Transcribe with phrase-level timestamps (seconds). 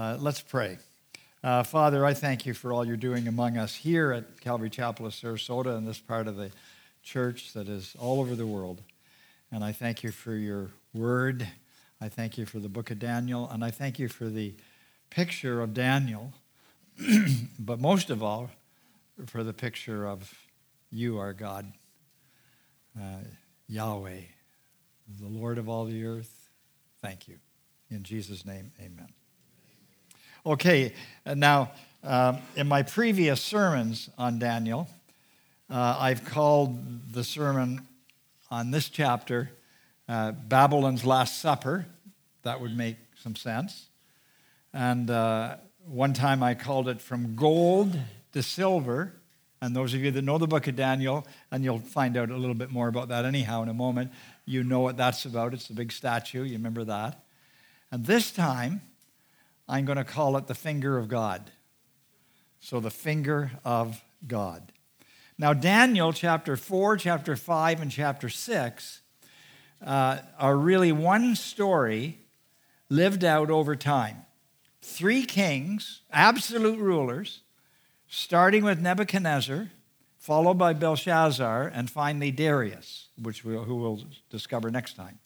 [0.00, 0.78] Uh, let's pray.
[1.42, 5.06] Uh, Father, I thank you for all you're doing among us here at Calvary Chapel
[5.06, 6.52] of Sarasota and this part of the
[7.02, 8.80] church that is all over the world.
[9.50, 11.48] And I thank you for your word.
[12.00, 13.48] I thank you for the book of Daniel.
[13.50, 14.54] And I thank you for the
[15.10, 16.32] picture of Daniel.
[17.58, 18.50] but most of all,
[19.26, 20.32] for the picture of
[20.92, 21.72] you, our God,
[22.96, 23.24] uh,
[23.66, 24.20] Yahweh,
[25.20, 26.50] the Lord of all the earth.
[27.02, 27.38] Thank you.
[27.90, 29.17] In Jesus' name, amen.
[30.48, 30.94] Okay,
[31.26, 34.88] now, um, in my previous sermons on Daniel,
[35.68, 37.86] uh, I've called the sermon
[38.50, 39.50] on this chapter
[40.08, 41.84] uh, Babylon's Last Supper.
[42.44, 43.88] That would make some sense.
[44.72, 48.00] And uh, one time I called it From Gold
[48.32, 49.12] to Silver.
[49.60, 52.36] And those of you that know the book of Daniel, and you'll find out a
[52.38, 54.12] little bit more about that anyhow in a moment,
[54.46, 55.52] you know what that's about.
[55.52, 56.44] It's the big statue.
[56.44, 57.22] You remember that?
[57.92, 58.80] And this time,
[59.68, 61.50] I'm going to call it the finger of God.
[62.60, 64.72] So, the finger of God.
[65.38, 69.02] Now, Daniel chapter 4, chapter 5, and chapter 6
[69.84, 72.18] uh, are really one story
[72.88, 74.24] lived out over time.
[74.82, 77.42] Three kings, absolute rulers,
[78.08, 79.70] starting with Nebuchadnezzar,
[80.16, 85.20] followed by Belshazzar, and finally Darius, which we'll, who we'll discover next time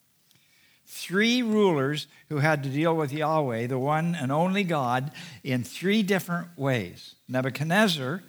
[0.93, 5.11] three rulers who had to deal with Yahweh, the one and only God,
[5.43, 7.15] in three different ways.
[7.29, 8.23] Nebuchadnezzar,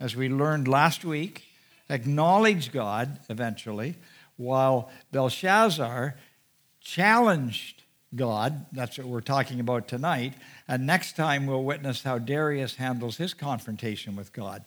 [0.00, 1.44] as we learned last week,
[1.90, 3.94] acknowledged God eventually,
[4.38, 6.14] while Belshazzar
[6.80, 7.82] challenged
[8.14, 8.64] God.
[8.72, 10.32] That's what we're talking about tonight.
[10.66, 14.64] And next time we'll witness how Darius handles his confrontation with God.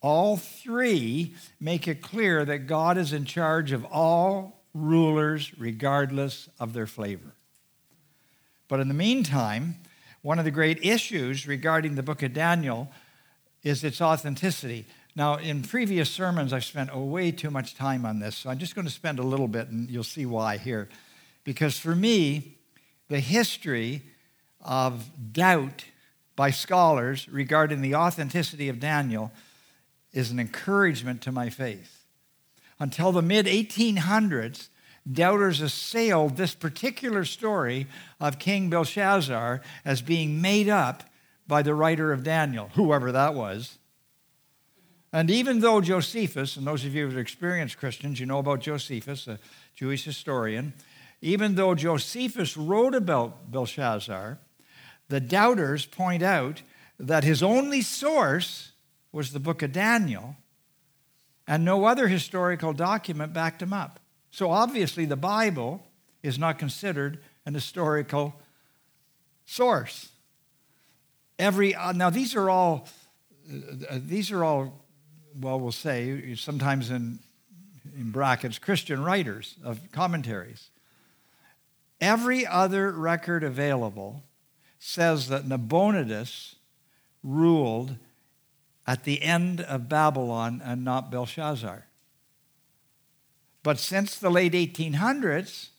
[0.00, 6.72] All three make it clear that God is in charge of all rulers regardless of
[6.72, 7.32] their flavor.
[8.68, 9.76] But in the meantime,
[10.22, 12.90] one of the great issues regarding the book of Daniel
[13.62, 14.84] is its authenticity.
[15.16, 18.74] Now, in previous sermons, I've spent way too much time on this, so I'm just
[18.74, 20.88] going to spend a little bit, and you'll see why here.
[21.44, 22.56] Because for me,
[23.08, 24.02] the history
[24.60, 25.84] of doubt
[26.36, 29.30] by scholars regarding the authenticity of Daniel
[30.12, 31.93] is an encouragement to my faith.
[32.84, 34.68] Until the mid 1800s,
[35.10, 37.86] doubters assailed this particular story
[38.20, 41.02] of King Belshazzar as being made up
[41.48, 43.78] by the writer of Daniel, whoever that was.
[45.14, 48.60] And even though Josephus, and those of you who are experienced Christians, you know about
[48.60, 49.38] Josephus, a
[49.74, 50.74] Jewish historian,
[51.22, 54.38] even though Josephus wrote about Belshazzar,
[55.08, 56.60] the doubters point out
[56.98, 58.72] that his only source
[59.10, 60.36] was the book of Daniel
[61.46, 64.00] and no other historical document backed him up.
[64.30, 65.82] So obviously, the Bible
[66.22, 68.34] is not considered an historical
[69.44, 70.10] source.
[71.38, 72.88] Every uh, now these are all
[73.90, 74.84] uh, these are all
[75.38, 77.18] well we'll say sometimes in
[77.96, 80.70] in brackets Christian writers of commentaries.
[82.00, 84.22] Every other record available
[84.78, 86.56] says that Nabonidus
[87.22, 87.96] ruled
[88.86, 91.86] at the end of Babylon and not Belshazzar.
[93.62, 95.70] But since the late 1800s,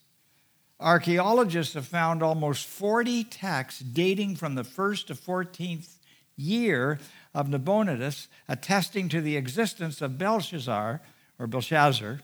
[0.80, 5.96] archaeologists have found almost 40 texts dating from the 1st to 14th
[6.36, 6.98] year
[7.32, 11.00] of Nabonidus attesting to the existence of Belshazzar
[11.38, 12.20] or Belshazzar,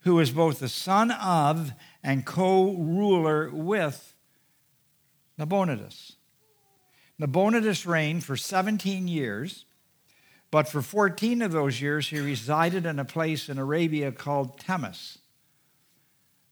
[0.00, 4.14] who is both the son of and co ruler with
[5.38, 6.16] Nabonidus.
[7.18, 9.64] Nabonidus reigned for 17 years
[10.52, 15.18] but for 14 of those years, he resided in a place in Arabia called Temis,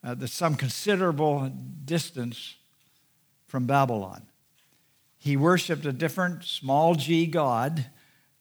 [0.02, 1.52] uh, that's some considerable
[1.84, 2.56] distance
[3.46, 4.22] from Babylon.
[5.18, 7.90] He worshiped a different small g god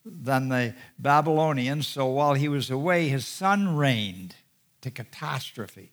[0.02, 4.36] than the Babylonians, so while he was away, his son reigned
[4.80, 5.92] to catastrophe.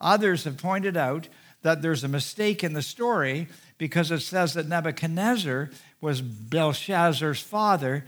[0.00, 1.28] Others have pointed out
[1.60, 5.68] that there's a mistake in the story because it says that Nebuchadnezzar
[6.00, 8.06] was Belshazzar's father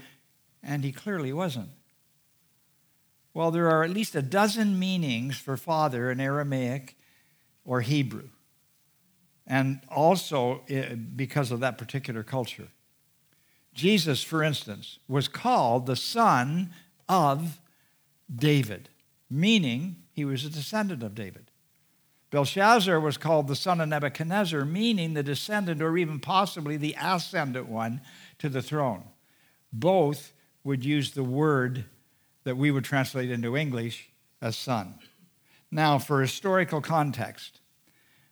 [0.66, 1.70] and he clearly wasn't.
[3.32, 6.98] Well, there are at least a dozen meanings for father in Aramaic
[7.64, 8.28] or Hebrew,
[9.46, 12.68] and also eh, because of that particular culture.
[13.74, 16.72] Jesus, for instance, was called the son
[17.08, 17.60] of
[18.34, 18.88] David,
[19.30, 21.50] meaning he was a descendant of David.
[22.30, 27.68] Belshazzar was called the son of Nebuchadnezzar, meaning the descendant or even possibly the ascendant
[27.68, 28.00] one
[28.38, 29.04] to the throne.
[29.72, 30.32] Both
[30.66, 31.84] would use the word
[32.42, 34.10] that we would translate into English
[34.42, 34.98] as son.
[35.70, 37.60] Now, for historical context,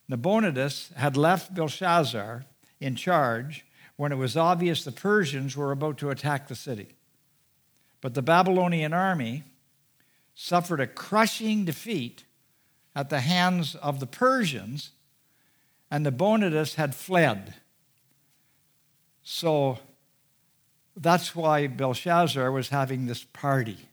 [0.08, 2.44] Nabonidus had left Belshazzar
[2.80, 3.64] in charge
[3.94, 6.96] when it was obvious the Persians were about to attack the city.
[8.00, 9.44] But the Babylonian army
[10.34, 12.24] suffered a crushing defeat
[12.96, 14.90] at the hands of the Persians,
[15.88, 17.54] and Nabonidus had fled.
[19.22, 19.78] So
[20.96, 23.88] that's why Belshazzar was having this party.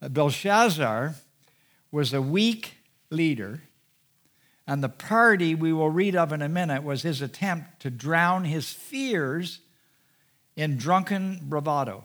[0.00, 1.14] Uh, Belshazzar
[1.90, 2.74] was a weak
[3.10, 3.62] leader,
[4.66, 8.44] and the party we will read of in a minute was his attempt to drown
[8.44, 9.60] his fears
[10.56, 12.04] in drunken bravado.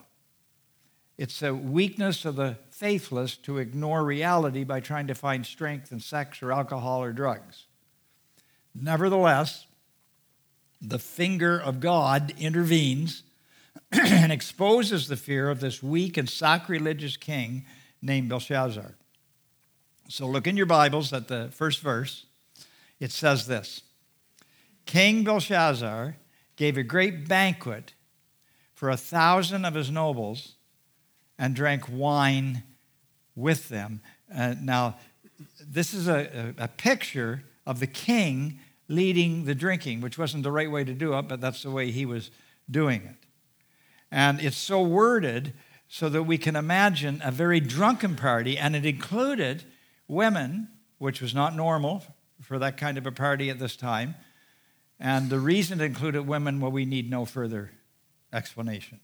[1.18, 6.00] It's a weakness of the faithless to ignore reality by trying to find strength in
[6.00, 7.66] sex or alcohol or drugs.
[8.76, 9.66] Nevertheless,
[10.80, 13.24] the finger of God intervenes
[13.92, 17.66] and exposes the fear of this weak and sacrilegious king
[18.02, 18.96] named Belshazzar.
[20.10, 22.26] So look in your Bibles at the first verse.
[23.00, 23.84] It says this
[24.86, 26.16] King Belshazzar
[26.56, 27.94] gave a great banquet
[28.74, 30.54] for a thousand of his nobles
[31.38, 32.64] and drank wine
[33.36, 34.02] with them.
[34.34, 34.96] Uh, now,
[35.60, 40.52] this is a, a, a picture of the king leading the drinking, which wasn't the
[40.52, 42.32] right way to do it, but that's the way he was
[42.70, 43.27] doing it.
[44.12, 45.54] And it's so worded
[45.88, 49.64] so that we can imagine a very drunken party, and it included
[50.08, 52.04] women, which was not normal
[52.42, 54.16] for that kind of a party at this time.
[55.00, 57.72] And the reason it included women, well, we need no further
[58.34, 59.00] explanation.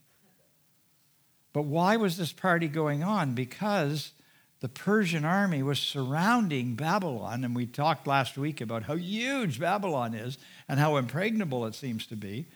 [1.52, 3.34] But why was this party going on?
[3.34, 4.12] Because
[4.60, 10.14] the Persian army was surrounding Babylon, and we talked last week about how huge Babylon
[10.14, 10.36] is
[10.68, 12.46] and how impregnable it seems to be.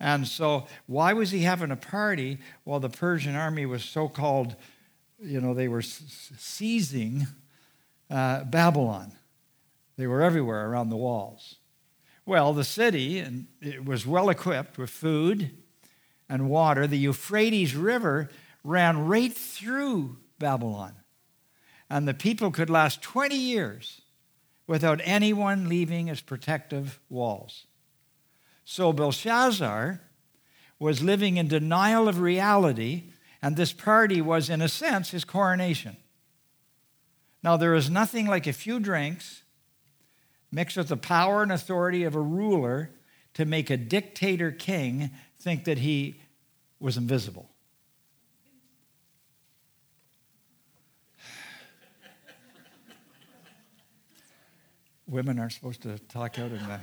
[0.00, 4.56] And so, why was he having a party while the Persian army was so called,
[5.20, 7.26] you know, they were seizing
[8.10, 9.12] uh, Babylon?
[9.96, 11.56] They were everywhere around the walls.
[12.26, 15.50] Well, the city and it was well equipped with food
[16.28, 16.86] and water.
[16.86, 18.30] The Euphrates River
[18.62, 20.94] ran right through Babylon.
[21.90, 24.00] And the people could last 20 years
[24.66, 27.66] without anyone leaving its protective walls.
[28.64, 30.00] So Belshazzar
[30.78, 33.04] was living in denial of reality,
[33.40, 35.96] and this party was, in a sense, his coronation.
[37.42, 39.42] Now, there is nothing like a few drinks
[40.50, 42.90] mixed with the power and authority of a ruler
[43.34, 46.20] to make a dictator king think that he
[46.80, 47.50] was invisible.
[55.06, 56.80] Women aren't supposed to talk out in the.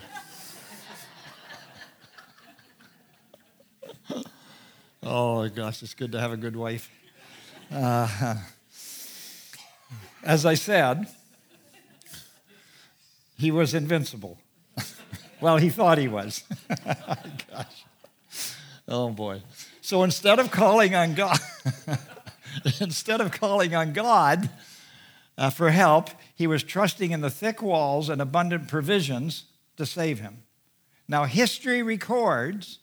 [5.04, 6.90] Oh gosh, it's good to have a good wife.
[7.72, 8.36] Uh,
[10.24, 11.08] as I said,
[13.38, 14.38] he was invincible.
[15.42, 16.44] well, he thought he was.
[16.86, 17.86] gosh.
[18.88, 19.42] Oh boy.
[19.82, 21.40] So instead of calling on God,
[22.80, 24.50] instead of calling on God
[25.38, 29.46] uh, for help, he was trusting in the thick walls and abundant provisions
[29.78, 30.44] to save him.
[31.08, 32.80] Now, history records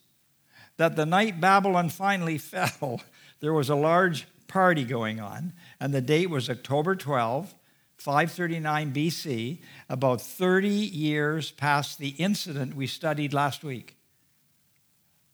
[0.79, 3.03] that the night Babylon finally fell,
[3.41, 7.55] there was a large party going on, and the date was October 12,
[7.99, 9.59] 539 BC,
[9.89, 13.97] about 30 years past the incident we studied last week.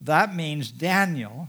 [0.01, 1.47] That means Daniel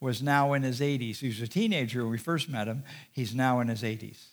[0.00, 1.18] was now in his 80s.
[1.18, 2.84] He was a teenager when we first met him.
[3.12, 4.28] He's now in his 80s.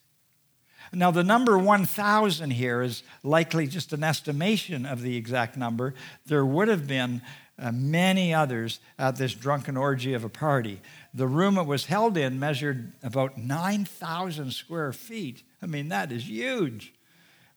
[0.93, 5.93] Now, the number 1,000 here is likely just an estimation of the exact number.
[6.25, 7.21] There would have been
[7.59, 10.79] uh, many others at this drunken orgy of a party.
[11.13, 15.43] The room it was held in measured about 9,000 square feet.
[15.61, 16.93] I mean, that is huge.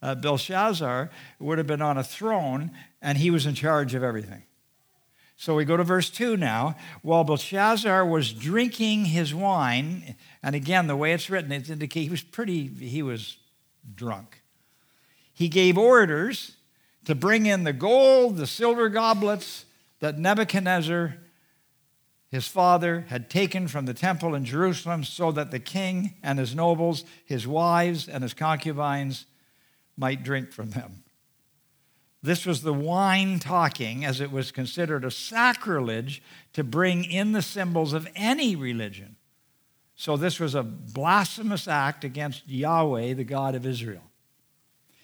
[0.02, 2.71] Uh, Belshazzar would have been on a throne,
[3.02, 4.42] and he was in charge of everything.
[5.37, 6.76] So we go to verse 2 now.
[7.02, 12.11] While Belshazzar was drinking his wine, and again, the way it's written, it indicates he
[12.11, 13.37] was pretty, he was
[13.95, 14.42] drunk.
[15.33, 16.57] He gave orders
[17.04, 19.64] to bring in the gold, the silver goblets
[20.00, 21.16] that Nebuchadnezzar,
[22.30, 26.54] his father, had taken from the temple in Jerusalem so that the king and his
[26.54, 29.26] nobles, his wives, and his concubines
[29.97, 31.04] might drink from them.
[32.23, 37.42] This was the wine talking, as it was considered a sacrilege to bring in the
[37.42, 39.16] symbols of any religion.
[39.97, 44.11] So, this was a blasphemous act against Yahweh, the God of Israel.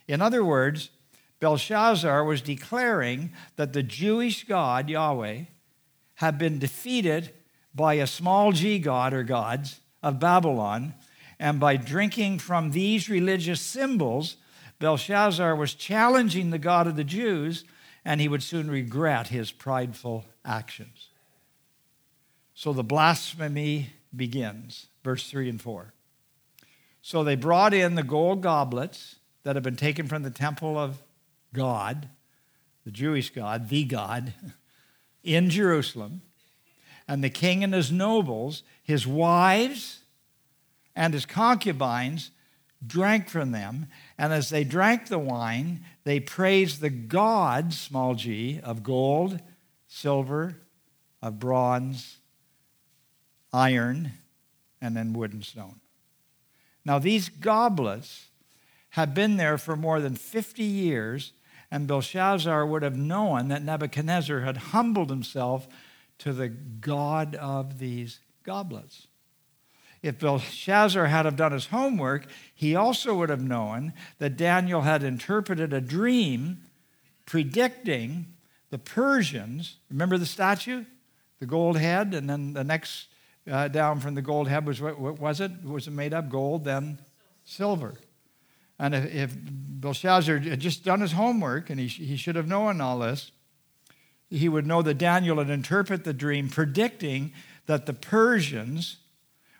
[0.08, 0.90] In other words,
[1.40, 5.42] Belshazzar was declaring that the Jewish God, Yahweh,
[6.14, 7.30] had been defeated
[7.74, 10.94] by a small g god or gods of Babylon,
[11.38, 14.36] and by drinking from these religious symbols,
[14.78, 17.64] Belshazzar was challenging the God of the Jews
[18.06, 21.08] and he would soon regret his prideful actions.
[22.54, 25.92] So the blasphemy begins, verse 3 and 4.
[27.02, 31.02] So they brought in the gold goblets that had been taken from the temple of
[31.56, 32.08] God,
[32.84, 34.32] the Jewish God, the God,
[35.24, 36.22] in Jerusalem.
[37.08, 40.00] And the king and his nobles, his wives,
[40.94, 42.30] and his concubines
[42.84, 43.86] drank from them.
[44.18, 49.40] And as they drank the wine, they praised the God, small g, of gold,
[49.88, 50.56] silver,
[51.22, 52.18] of bronze,
[53.52, 54.12] iron,
[54.80, 55.80] and then wood and stone.
[56.84, 58.26] Now, these goblets
[58.90, 61.32] have been there for more than 50 years,
[61.70, 65.66] and Belshazzar would have known that Nebuchadnezzar had humbled himself
[66.18, 69.08] to the God of these goblets.
[70.02, 75.02] If Belshazzar had have done his homework, he also would have known that Daniel had
[75.02, 76.62] interpreted a dream
[77.24, 78.26] predicting
[78.70, 79.78] the Persians.
[79.90, 80.84] Remember the statue?
[81.40, 83.08] The gold head, and then the next
[83.50, 85.50] uh, down from the gold head was what, what, was it?
[85.64, 87.00] Was it made of gold, then
[87.44, 87.94] silver?
[88.78, 92.80] And if, if Belshazzar had just done his homework, and he, he should have known
[92.80, 93.30] all this,
[94.28, 97.32] he would know that Daniel had interpreted the dream, predicting
[97.66, 98.98] that the Persians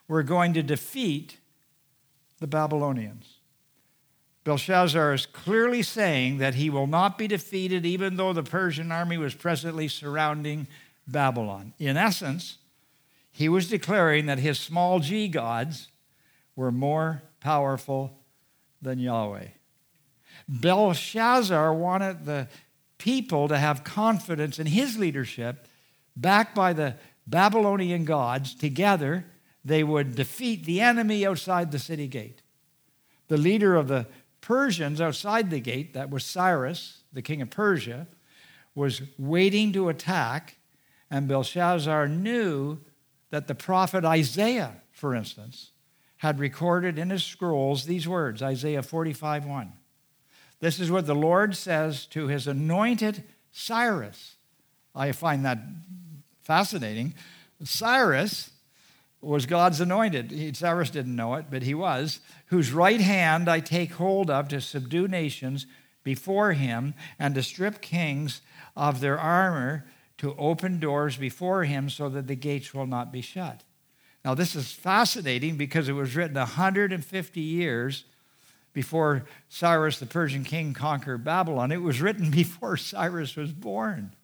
[0.09, 1.39] were going to defeat
[2.41, 3.39] the Babylonians.
[4.45, 9.19] Belshazzar is clearly saying that he will not be defeated even though the Persian army
[9.19, 10.69] was presently surrounding
[11.09, 11.75] Babylon.
[11.79, 12.59] In essence,
[13.33, 15.89] he was declaring that his small g gods
[16.55, 18.19] were more powerful
[18.80, 19.49] than Yahweh.
[20.49, 22.49] Belshazzar wanted the
[22.99, 25.66] people to have confidence in his leadership,
[26.16, 29.26] backed by the Babylonian gods together
[29.64, 32.40] they would defeat the enemy outside the city gate.
[33.26, 34.06] The leader of the
[34.40, 38.06] Persians outside the gate, that was Cyrus, the king of Persia,
[38.76, 40.59] was waiting to attack,
[41.11, 42.78] and Belshazzar knew
[43.30, 45.73] that the prophet Isaiah, for instance,
[46.19, 49.73] had recorded in his scrolls these words Isaiah 45 1.
[50.61, 54.37] This is what the Lord says to his anointed Cyrus.
[54.95, 55.59] I find that
[56.43, 57.15] fascinating.
[57.63, 58.51] Cyrus
[59.21, 60.57] was God's anointed.
[60.57, 62.21] Cyrus didn't know it, but he was.
[62.47, 65.67] Whose right hand I take hold of to subdue nations
[66.05, 68.41] before him and to strip kings
[68.77, 69.87] of their armor,
[70.19, 73.63] to open doors before him so that the gates will not be shut.
[74.26, 78.04] Now, this is fascinating because it was written 150 years
[78.73, 81.71] before Cyrus the Persian king conquered Babylon.
[81.71, 84.16] It was written before Cyrus was born.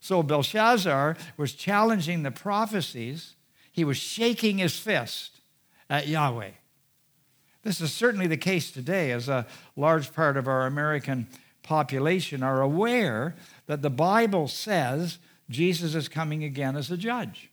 [0.00, 3.36] So Belshazzar was challenging the prophecies
[3.70, 5.38] he was shaking his fist
[5.88, 6.50] at Yahweh.
[7.62, 11.28] This is certainly the case today, as a large part of our American
[11.62, 13.36] population are aware
[13.66, 17.51] that the Bible says Jesus is coming again as a judge.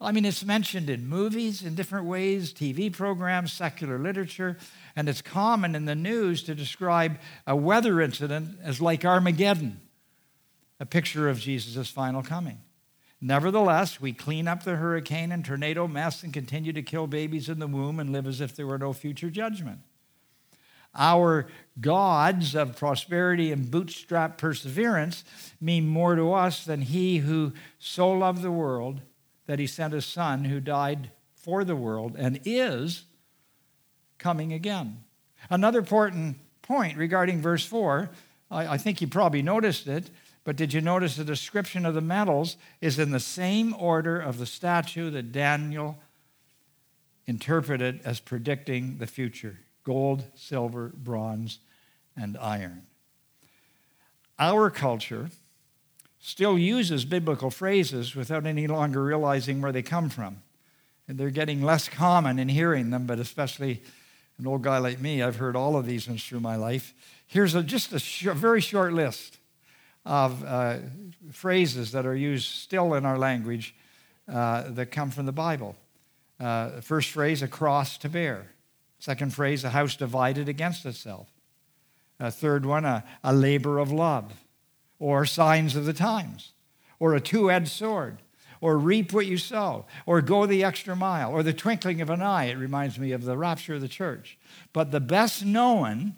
[0.00, 4.58] I mean, it's mentioned in movies in different ways, TV programs, secular literature,
[4.96, 9.80] and it's common in the news to describe a weather incident as like Armageddon,
[10.80, 12.58] a picture of Jesus' final coming.
[13.20, 17.58] Nevertheless, we clean up the hurricane and tornado mess and continue to kill babies in
[17.58, 19.78] the womb and live as if there were no future judgment.
[20.94, 21.46] Our
[21.80, 25.24] gods of prosperity and bootstrap perseverance
[25.60, 29.00] mean more to us than he who so loved the world
[29.46, 33.04] that he sent his son who died for the world and is
[34.18, 35.04] coming again.
[35.50, 38.10] Another important point regarding verse 4,
[38.50, 40.10] I, I think you probably noticed it,
[40.44, 44.38] but did you notice the description of the metals is in the same order of
[44.38, 45.98] the statue that Daniel
[47.26, 51.58] interpreted as predicting the future gold, silver, bronze,
[52.16, 52.86] and iron.
[54.38, 55.28] Our culture
[56.24, 60.38] still uses biblical phrases without any longer realizing where they come from.
[61.06, 63.82] And they're getting less common in hearing them, but especially
[64.38, 66.94] an old guy like me, I've heard all of these ones through my life.
[67.26, 69.36] Here's a, just a sh- very short list
[70.06, 70.78] of uh,
[71.30, 73.74] phrases that are used still in our language
[74.26, 75.76] uh, that come from the Bible.
[76.40, 78.46] Uh, first phrase, a cross to bear.
[78.98, 81.28] Second phrase, a house divided against itself.
[82.18, 84.32] A third one, a, a labor of love,
[84.98, 86.52] or signs of the times,
[86.98, 88.18] or a two edged sword,
[88.60, 92.22] or reap what you sow, or go the extra mile, or the twinkling of an
[92.22, 92.44] eye.
[92.44, 94.38] It reminds me of the rapture of the church.
[94.72, 96.14] But the best known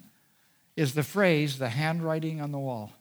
[0.75, 2.91] is the phrase, the handwriting on the wall.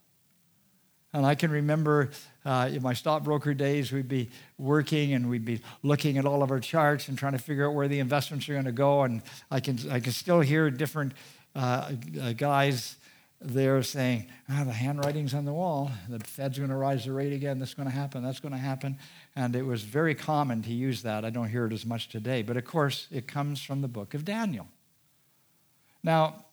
[1.13, 2.11] And I can remember
[2.45, 4.29] uh, in my stockbroker days, we'd be
[4.59, 7.75] working and we'd be looking at all of our charts and trying to figure out
[7.75, 9.03] where the investments are going to go.
[9.03, 11.13] And I can, I can still hear different
[11.55, 12.97] uh, uh, guys
[13.41, 15.91] they're saying, ah, the handwriting's on the wall.
[16.09, 17.59] The Fed's going to rise the rate again.
[17.59, 18.23] This is going to happen.
[18.23, 18.99] That's going to happen.
[19.35, 21.25] And it was very common to use that.
[21.25, 22.43] I don't hear it as much today.
[22.43, 24.69] But of course, it comes from the book of Daniel.
[26.03, 26.47] Now,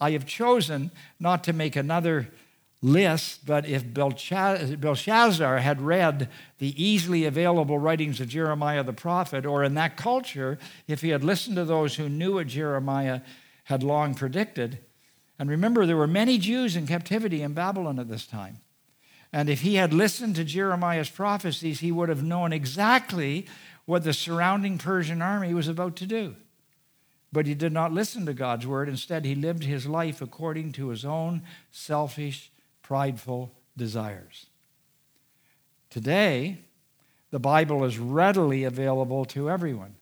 [0.00, 2.28] I have chosen not to make another
[2.82, 9.62] list, but if Belshazzar had read the easily available writings of Jeremiah the prophet, or
[9.62, 13.20] in that culture, if he had listened to those who knew what Jeremiah
[13.64, 14.80] had long predicted,
[15.38, 18.60] and remember, there were many Jews in captivity in Babylon at this time.
[19.32, 23.46] And if he had listened to Jeremiah's prophecies, he would have known exactly
[23.84, 26.36] what the surrounding Persian army was about to do.
[27.32, 28.88] But he did not listen to God's word.
[28.88, 34.46] Instead, he lived his life according to his own selfish, prideful desires.
[35.90, 36.58] Today,
[37.32, 39.96] the Bible is readily available to everyone.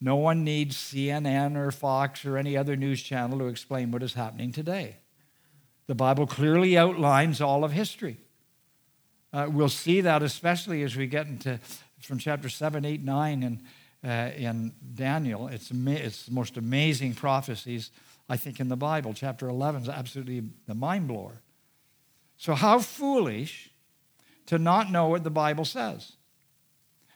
[0.00, 4.14] No one needs CNN or Fox or any other news channel to explain what is
[4.14, 4.96] happening today.
[5.86, 8.18] The Bible clearly outlines all of history.
[9.32, 11.58] Uh, we'll see that especially as we get into
[12.00, 13.62] from chapter 7, 8, 9 and
[14.04, 15.48] uh, in Daniel.
[15.48, 17.90] It's, it's the most amazing prophecies,
[18.28, 19.14] I think, in the Bible.
[19.14, 21.40] Chapter 11 is absolutely the mind blower.
[22.36, 23.70] So, how foolish
[24.46, 26.12] to not know what the Bible says.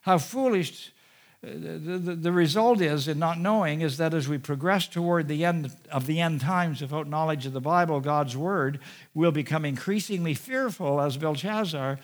[0.02, 0.92] How foolish
[1.40, 5.44] the, the, the, result is in not knowing is that as we progress toward the
[5.44, 8.80] end of the end times without knowledge of the Bible, God's word,
[9.14, 12.00] we'll become increasingly fearful as Belshazzar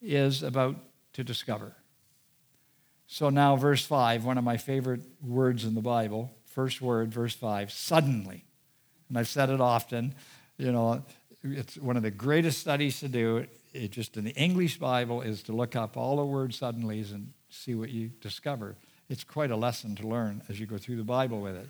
[0.00, 0.76] is about
[1.12, 1.76] to discover.
[3.06, 7.34] So now, verse 5, one of my favorite words in the Bible, first word, verse
[7.34, 8.44] 5, suddenly.
[9.10, 10.14] And I've said it often,
[10.56, 11.04] you know,
[11.42, 13.46] it's one of the greatest studies to do.
[13.74, 17.32] It just in the English Bible is to look up all the word suddenlies and
[17.48, 18.76] see what you discover.
[19.08, 21.68] It's quite a lesson to learn as you go through the Bible with it.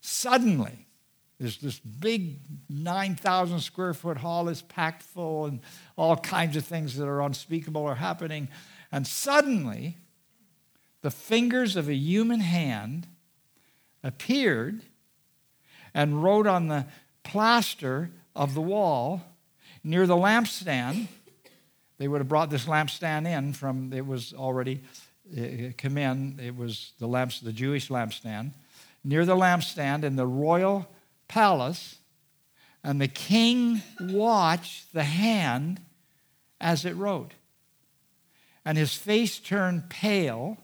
[0.00, 0.86] Suddenly,
[1.38, 2.38] there's this big
[2.68, 5.60] 9,000 square foot hall is packed full, and
[5.96, 8.48] all kinds of things that are unspeakable are happening.
[8.90, 9.96] And suddenly,
[11.02, 13.06] the fingers of a human hand
[14.04, 14.82] appeared
[15.94, 16.86] and wrote on the
[17.22, 19.22] plaster of the wall
[19.84, 21.08] near the lampstand.
[21.98, 24.82] They would have brought this lampstand in from, it was already
[25.36, 26.38] Uh, uh, come in.
[26.42, 28.52] It was the lamps, the Jewish lampstand.
[29.04, 30.86] Near the lampstand in the royal
[31.26, 31.98] palace,
[32.84, 35.80] and the king watched the hand
[36.60, 37.32] as it wrote.
[38.64, 40.58] And his face turned pale,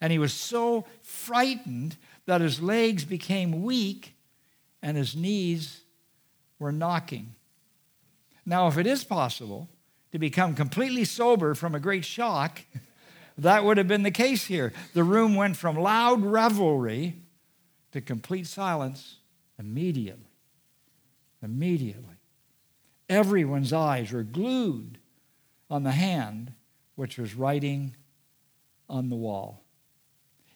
[0.00, 4.14] and he was so frightened that his legs became weak
[4.82, 5.82] and his knees
[6.58, 7.34] were knocking.
[8.46, 9.68] Now, if it is possible
[10.12, 12.60] to become completely sober from a great shock,
[13.40, 14.72] that would have been the case here.
[14.94, 17.16] The room went from loud revelry
[17.92, 19.16] to complete silence
[19.58, 20.26] immediately.
[21.42, 22.16] Immediately.
[23.08, 24.98] Everyone's eyes were glued
[25.70, 26.52] on the hand
[26.94, 27.96] which was writing
[28.88, 29.64] on the wall.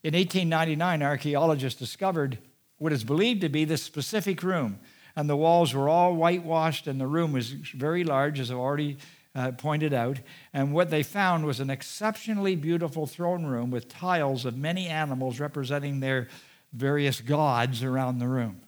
[0.02, 2.38] In 1899, archaeologists discovered
[2.76, 4.78] what is believed to be this specific room,
[5.16, 8.98] and the walls were all whitewashed, and the room was very large, as I've already
[9.34, 10.20] uh, pointed out.
[10.52, 15.40] And what they found was an exceptionally beautiful throne room with tiles of many animals
[15.40, 16.28] representing their
[16.72, 18.60] various gods around the room.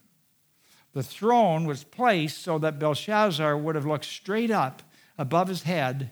[0.92, 4.82] The throne was placed so that Belshazzar would have looked straight up
[5.18, 6.10] above his head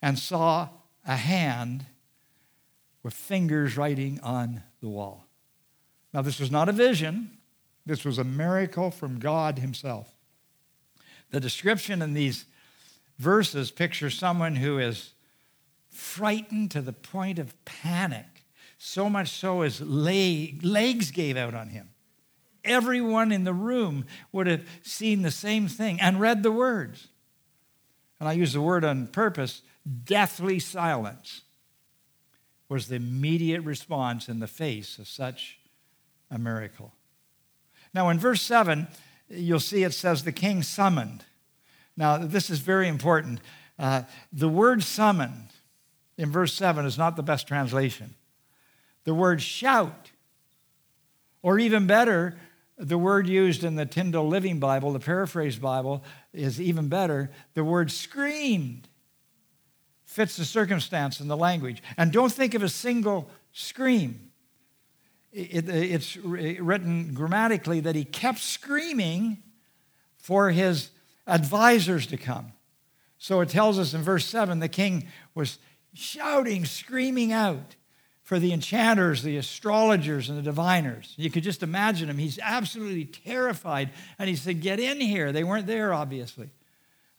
[0.00, 0.68] and saw
[1.06, 1.86] a hand
[3.02, 5.26] with fingers writing on the wall.
[6.12, 7.38] Now, this was not a vision,
[7.86, 10.14] this was a miracle from God Himself.
[11.30, 12.44] The description in these
[13.18, 15.12] verses picture someone who is
[15.90, 18.44] frightened to the point of panic,
[18.78, 21.90] so much so his leg, legs gave out on him.
[22.64, 27.08] Everyone in the room would have seen the same thing and read the words.
[28.20, 29.62] And I use the word on purpose
[30.04, 31.42] deathly silence
[32.68, 35.58] was the immediate response in the face of such
[36.30, 36.94] a miracle.
[37.92, 38.88] Now, in verse 7,
[39.28, 41.24] you'll see it says, The king summoned.
[42.02, 43.38] Now, this is very important.
[43.78, 45.50] Uh, the word summoned
[46.18, 48.16] in verse 7 is not the best translation.
[49.04, 50.10] The word shout,
[51.42, 52.34] or even better,
[52.76, 57.30] the word used in the Tyndale Living Bible, the paraphrase Bible, is even better.
[57.54, 58.88] The word screamed
[60.04, 61.84] fits the circumstance and the language.
[61.96, 64.32] And don't think of a single scream.
[65.32, 69.38] It, it's written grammatically that he kept screaming
[70.18, 70.90] for his
[71.26, 72.52] advisors to come.
[73.18, 75.58] So it tells us in verse 7 the king was
[75.94, 77.76] shouting, screaming out
[78.22, 81.14] for the enchanters, the astrologers, and the diviners.
[81.16, 82.18] You could just imagine him.
[82.18, 83.90] He's absolutely terrified.
[84.18, 85.32] And he said, Get in here.
[85.32, 86.50] They weren't there, obviously.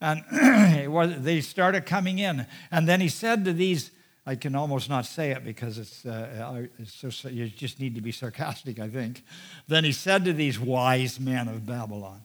[0.01, 0.23] And
[0.91, 2.47] was, they started coming in.
[2.71, 3.91] And then he said to these,
[4.25, 8.01] I can almost not say it because it's, uh, it's so, you just need to
[8.01, 9.23] be sarcastic, I think.
[9.67, 12.23] Then he said to these wise men of Babylon,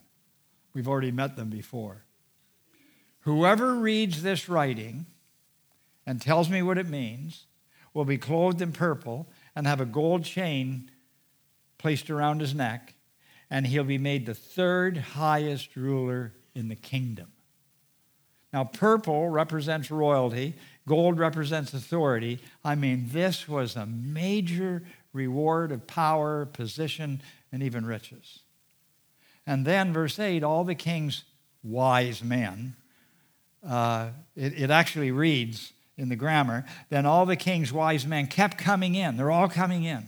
[0.79, 2.05] we've already met them before,
[3.23, 5.05] whoever reads this writing
[6.05, 7.47] and tells me what it means
[7.93, 10.89] will be clothed in purple and have a gold chain
[11.77, 12.93] placed around his neck,
[13.49, 17.27] and he'll be made the third highest ruler in the kingdom.
[18.53, 20.53] Now, purple represents royalty,
[20.87, 22.39] gold represents authority.
[22.63, 28.43] I mean, this was a major reward of power, position, and even riches.
[29.49, 31.23] And then, verse 8 all the king's
[31.63, 32.75] wise men,
[33.67, 38.59] uh, it, it actually reads in the grammar, then all the king's wise men kept
[38.59, 39.17] coming in.
[39.17, 40.07] They're all coming in.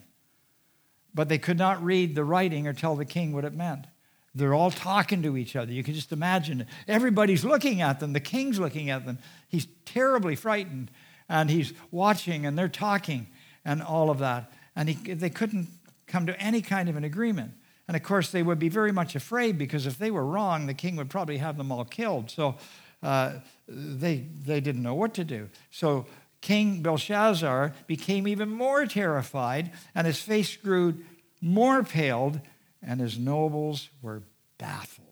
[1.15, 3.87] But they could not read the writing or tell the king what it meant.
[4.35, 5.71] They're all talking to each other.
[5.71, 6.61] You can just imagine.
[6.61, 6.67] It.
[6.87, 8.13] Everybody's looking at them.
[8.13, 9.17] The king's looking at them.
[9.49, 10.91] He's terribly frightened.
[11.27, 13.25] And he's watching and they're talking
[13.65, 14.53] and all of that.
[14.75, 15.67] And he, they couldn't
[16.05, 17.53] come to any kind of an agreement.
[17.87, 20.73] And of course, they would be very much afraid because if they were wrong, the
[20.73, 22.29] king would probably have them all killed.
[22.29, 22.55] So
[23.03, 23.33] uh,
[23.67, 25.49] they, they didn't know what to do.
[25.71, 26.05] So
[26.41, 31.03] King Belshazzar became even more terrified, and his face grew
[31.41, 32.41] more paled
[32.81, 34.23] and his nobles were
[34.57, 35.07] baffled.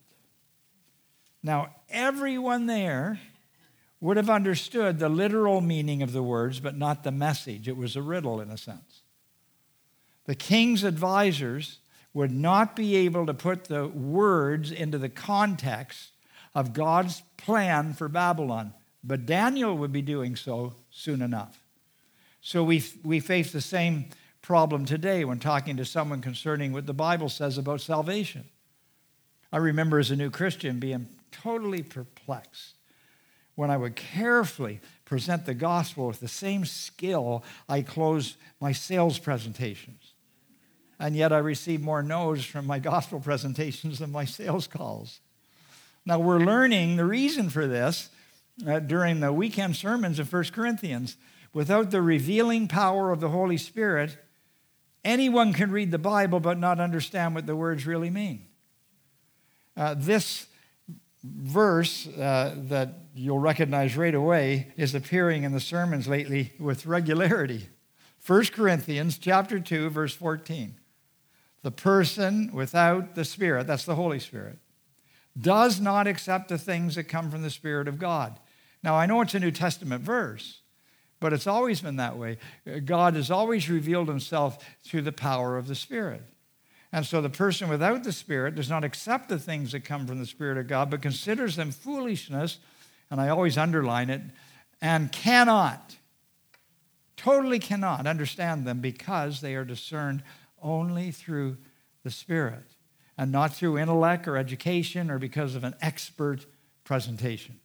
[1.44, 3.20] Now, everyone there
[4.02, 7.68] would have understood the literal meaning of the words, but not the message.
[7.68, 9.02] It was a riddle in a sense.
[10.26, 11.80] The king's advisors
[12.20, 16.10] would not be able to put the words into the context
[16.54, 21.64] of God's plan for Babylon, but Daniel would be doing so soon enough.
[22.42, 24.10] So we, we face the same
[24.42, 28.44] problem today when talking to someone concerning what the Bible says about salvation.
[29.50, 32.76] I remember as a new Christian being totally perplexed
[33.56, 39.20] when I would carefully present the gospel with the same skill I close my sales
[39.20, 40.09] presentations.
[41.00, 45.22] And yet I receive more no's from my gospel presentations than my sales calls.
[46.06, 48.10] Now we're learning the reason for this
[48.68, 51.16] uh, during the weekend sermons of 1 Corinthians.
[51.54, 54.18] Without the revealing power of the Holy Spirit,
[55.04, 58.46] Anyone can read the Bible but not understand what the words really mean.
[59.78, 60.48] Uh, this
[61.24, 67.70] verse uh, that you'll recognize right away is appearing in the sermons lately with regularity.
[68.26, 70.76] 1 Corinthians chapter 2 verse 14.
[71.62, 74.58] The person without the spirit, that's the Holy Spirit,
[75.40, 78.40] does not accept the things that come from the spirit of God.
[78.84, 80.62] Now I know it's a New Testament verse,
[81.20, 82.38] but it's always been that way.
[82.86, 86.24] God has always revealed himself through the power of the Spirit.
[86.92, 90.20] And so the person without the Spirit does not accept the things that come from
[90.20, 92.60] the Spirit of God, but considers them foolishness,
[93.12, 94.22] and I always underline it,
[94.82, 95.98] and cannot,
[97.18, 100.24] totally cannot understand them because they are discerned
[100.62, 101.58] only through
[102.04, 102.76] the Spirit
[103.18, 106.46] and not through intellect or education or because of an expert
[106.84, 107.60] presentation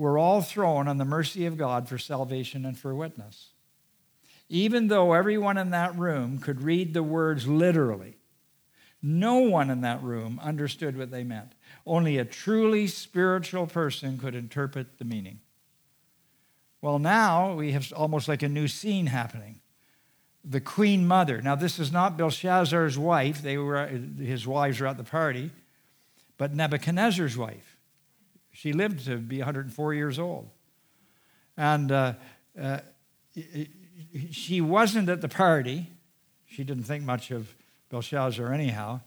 [0.00, 3.50] we're all thrown on the mercy of God for salvation and for witness.
[4.48, 8.16] Even though everyone in that room could read the words literally,
[9.02, 11.52] no one in that room understood what they meant.
[11.86, 15.40] Only a truly spiritual person could interpret the meaning.
[16.80, 19.60] Well, now we have almost like a new scene happening.
[20.44, 21.42] The queen mother.
[21.42, 23.42] Now, this is not Belshazzar's wife.
[23.42, 25.50] They were, his wives were at the party,
[26.38, 27.76] but Nebuchadnezzar's wife.
[28.52, 30.48] She lived to be 104 years old.
[31.56, 32.14] And uh,
[32.60, 32.78] uh,
[34.30, 35.90] she wasn't at the party.
[36.46, 37.54] She didn't think much of
[37.90, 39.00] Belshazzar anyhow.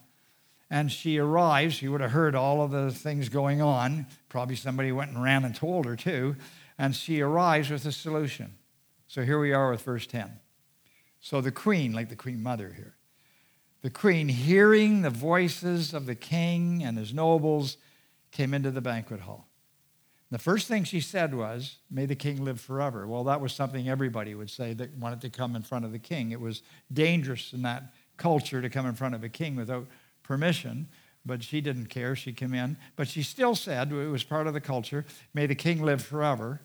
[0.70, 1.76] And she arrives.
[1.76, 4.08] She would have heard all of the things going on.
[4.30, 6.36] Probably somebody went and ran and told her too.
[6.78, 8.56] And she arrives with a solution.
[9.08, 10.40] So here we are with verse 10.
[11.24, 12.96] So the queen, like the queen mother here,
[13.82, 17.78] the queen, hearing the voices of the king and his nobles,
[18.32, 19.48] came into the banquet hall.
[20.32, 23.08] The first thing she said was, May the king live forever.
[23.08, 26.00] Well, that was something everybody would say that wanted to come in front of the
[26.00, 26.32] king.
[26.32, 29.88] It was dangerous in that culture to come in front of a king without
[30.24, 30.90] permission,
[31.26, 32.18] but she didn't care.
[32.18, 32.76] She came in.
[32.98, 36.60] But she still said, it was part of the culture, May the king live forever.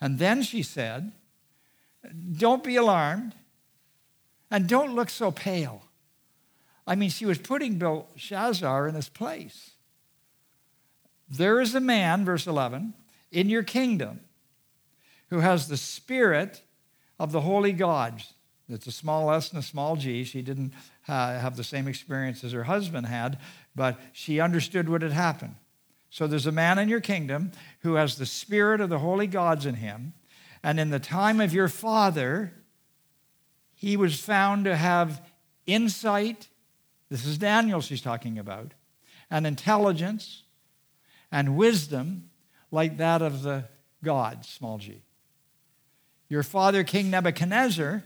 [0.00, 1.12] And then she said,
[2.32, 3.34] Don't be alarmed
[4.50, 5.82] and don't look so pale.
[6.86, 9.72] I mean, she was putting Belshazzar in his place.
[11.30, 12.94] There is a man, verse 11,
[13.30, 14.20] in your kingdom
[15.28, 16.62] who has the spirit
[17.18, 18.32] of the holy gods.
[18.68, 20.24] It's a small s and a small g.
[20.24, 20.72] She didn't
[21.06, 23.38] uh, have the same experience as her husband had,
[23.74, 25.56] but she understood what had happened.
[26.10, 29.66] So there's a man in your kingdom who has the spirit of the holy gods
[29.66, 30.14] in him.
[30.62, 32.52] And in the time of your father,
[33.80, 35.22] he was found to have
[35.66, 36.48] insight.
[37.08, 38.72] This is Daniel she's talking about,
[39.30, 40.42] and intelligence
[41.32, 42.28] and wisdom
[42.70, 43.64] like that of the
[44.04, 45.00] gods, small g.
[46.28, 48.04] Your father, King Nebuchadnezzar,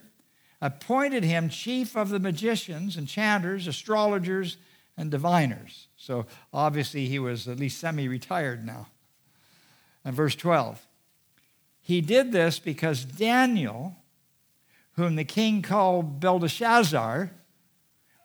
[0.61, 4.59] appointed him chief of the magicians, enchanters, astrologers,
[4.97, 5.89] and diviners.
[5.97, 8.87] So obviously he was at least semi retired now.
[10.05, 10.87] And verse 12
[11.81, 13.97] He did this because Daniel,
[14.97, 17.31] whom the king called Belteshazzar,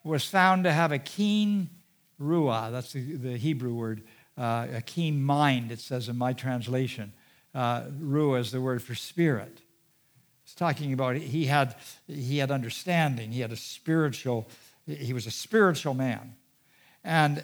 [0.03, 1.69] was found to have a keen
[2.21, 4.03] ruah, that's the, the Hebrew word,
[4.38, 7.13] uh, a keen mind, it says in my translation.
[7.53, 9.62] Uh, ruah is the word for spirit.
[10.43, 11.75] It's talking about he had,
[12.08, 14.47] he had understanding, he had a spiritual,
[14.86, 16.36] he was a spiritual man.
[17.03, 17.43] And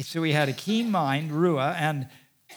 [0.00, 2.08] so he had a keen mind, ruah, and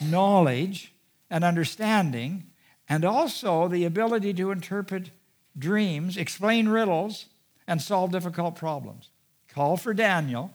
[0.01, 0.93] knowledge
[1.29, 2.45] and understanding,
[2.87, 5.11] and also the ability to interpret
[5.57, 7.25] dreams, explain riddles,
[7.67, 9.09] and solve difficult problems.
[9.47, 10.51] Call for Daniel,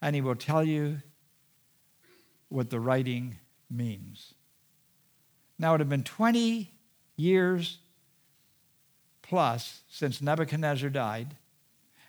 [0.00, 1.02] and he will tell you
[2.48, 3.38] what the writing
[3.70, 4.34] means.
[5.58, 6.70] Now, it had been 20
[7.16, 7.78] years
[9.22, 11.36] plus since Nebuchadnezzar died,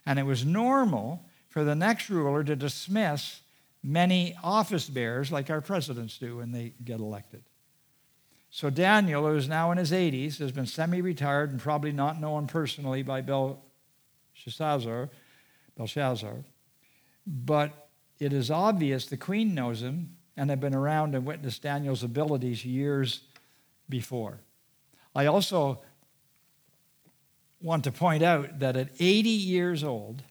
[0.05, 3.41] and it was normal for the next ruler to dismiss
[3.83, 7.43] many office bearers like our presidents do when they get elected.
[8.57, 12.47] So Daniel, who is now in his 80s, has been semi-retired and probably not known
[12.47, 15.09] personally by Belshazzar,
[15.77, 16.37] Belshazzar,
[17.27, 22.01] but it is obvious the queen knows him and have been around and witnessed Daniel's
[22.01, 23.21] abilities years
[23.89, 24.39] before.
[25.13, 25.81] I also
[27.61, 30.23] want to point out that at 80 years old,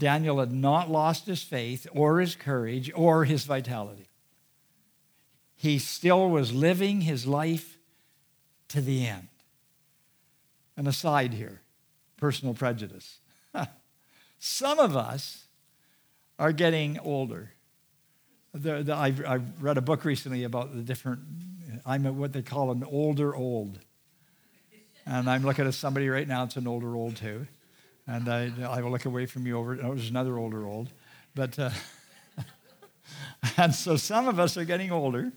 [0.00, 4.07] Daniel had not lost his faith or his courage or his vitality.
[5.58, 7.78] He still was living his life
[8.68, 9.28] to the end.
[10.76, 11.60] An aside here
[12.16, 13.18] personal prejudice.
[14.38, 15.44] Some of us
[16.38, 17.52] are getting older.
[18.54, 21.20] The, the, I've, I've read a book recently about the different,
[21.84, 23.78] I'm what they call an older old.
[25.06, 27.46] And I'm looking at somebody right now that's an older old too
[28.08, 29.78] and I, I will look away from you over.
[29.82, 30.88] Oh, there's another older old,
[31.34, 31.70] but uh,
[33.56, 35.30] and so some of us are getting older.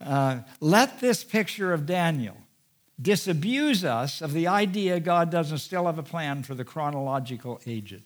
[0.00, 2.36] Uh, let this picture of Daniel
[3.00, 8.02] disabuse us of the idea God doesn't still have a plan for the chronological aged.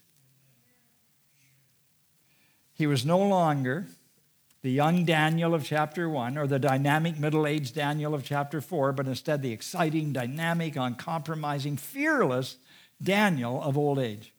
[2.73, 3.87] He was no longer
[4.63, 8.93] the young Daniel of chapter 1 or the dynamic middle aged Daniel of chapter 4,
[8.93, 12.57] but instead the exciting, dynamic, uncompromising, fearless
[13.03, 14.33] Daniel of old age.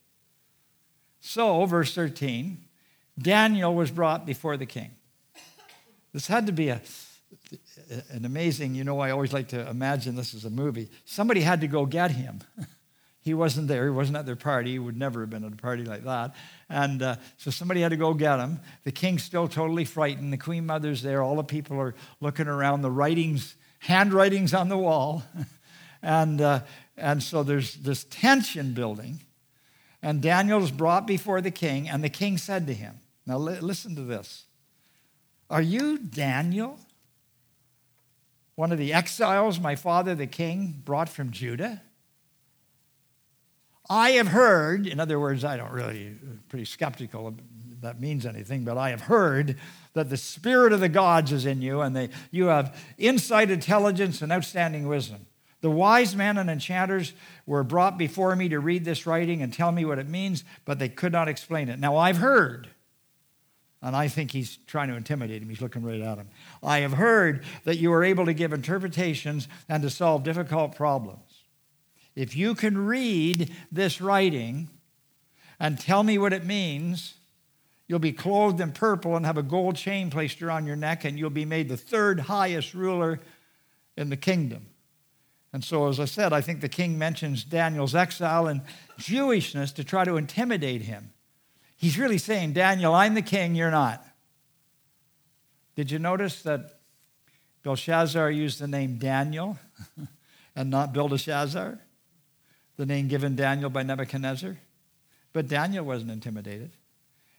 [1.22, 2.66] So, verse 13,
[3.18, 4.92] Daniel was brought before the king.
[6.12, 6.82] This had to be a,
[8.10, 10.90] an amazing, you know, I always like to imagine this as a movie.
[11.06, 12.42] Somebody had to go get him.
[13.22, 15.56] he wasn't there, he wasn't at their party, he would never have been at a
[15.56, 16.36] party like that.
[16.70, 18.60] And uh, so somebody had to go get him.
[18.84, 20.32] The king's still totally frightened.
[20.32, 21.22] The queen mother's there.
[21.22, 22.82] All the people are looking around.
[22.82, 25.24] The writings, handwritings on the wall.
[26.02, 26.60] and uh,
[26.98, 29.22] and so there's this tension building.
[30.02, 33.60] And Daniel is brought before the king, and the king said to him, Now li-
[33.60, 34.46] listen to this.
[35.50, 36.80] Are you Daniel,
[38.56, 41.82] one of the exiles my father the king brought from Judah?
[43.90, 47.36] I have heard, in other words, I don't really, uh, pretty skeptical
[47.86, 49.58] that means anything, but I have heard
[49.94, 54.22] that the spirit of the gods is in you, and they, you have insight, intelligence,
[54.22, 55.28] and outstanding wisdom.
[55.62, 57.14] The wise men and enchanters
[57.46, 60.80] were brought before me to read this writing and tell me what it means, but
[60.80, 61.80] they could not explain it.
[61.80, 62.70] Now I've heard,
[63.86, 65.50] and I think he's trying to intimidate him.
[65.50, 66.28] He's looking right at him.
[66.64, 71.44] I have heard that you are able to give interpretations and to solve difficult problems.
[72.16, 74.70] If you can read this writing
[75.60, 77.14] and tell me what it means,
[77.88, 81.20] you'll be clothed in purple and have a gold chain placed around your neck, and
[81.20, 83.20] you'll be made the third highest ruler
[83.96, 84.66] in the kingdom.
[85.54, 88.62] And so, as I said, I think the king mentions Daniel's exile and
[88.98, 91.12] Jewishness to try to intimidate him.
[91.86, 94.04] He's really saying, Daniel, I'm the king, you're not.
[95.76, 96.80] Did you notice that
[97.62, 99.60] Belshazzar used the name Daniel
[100.56, 101.78] and not Belteshazzar,
[102.78, 104.58] the name given Daniel by Nebuchadnezzar?
[105.32, 106.72] But Daniel wasn't intimidated.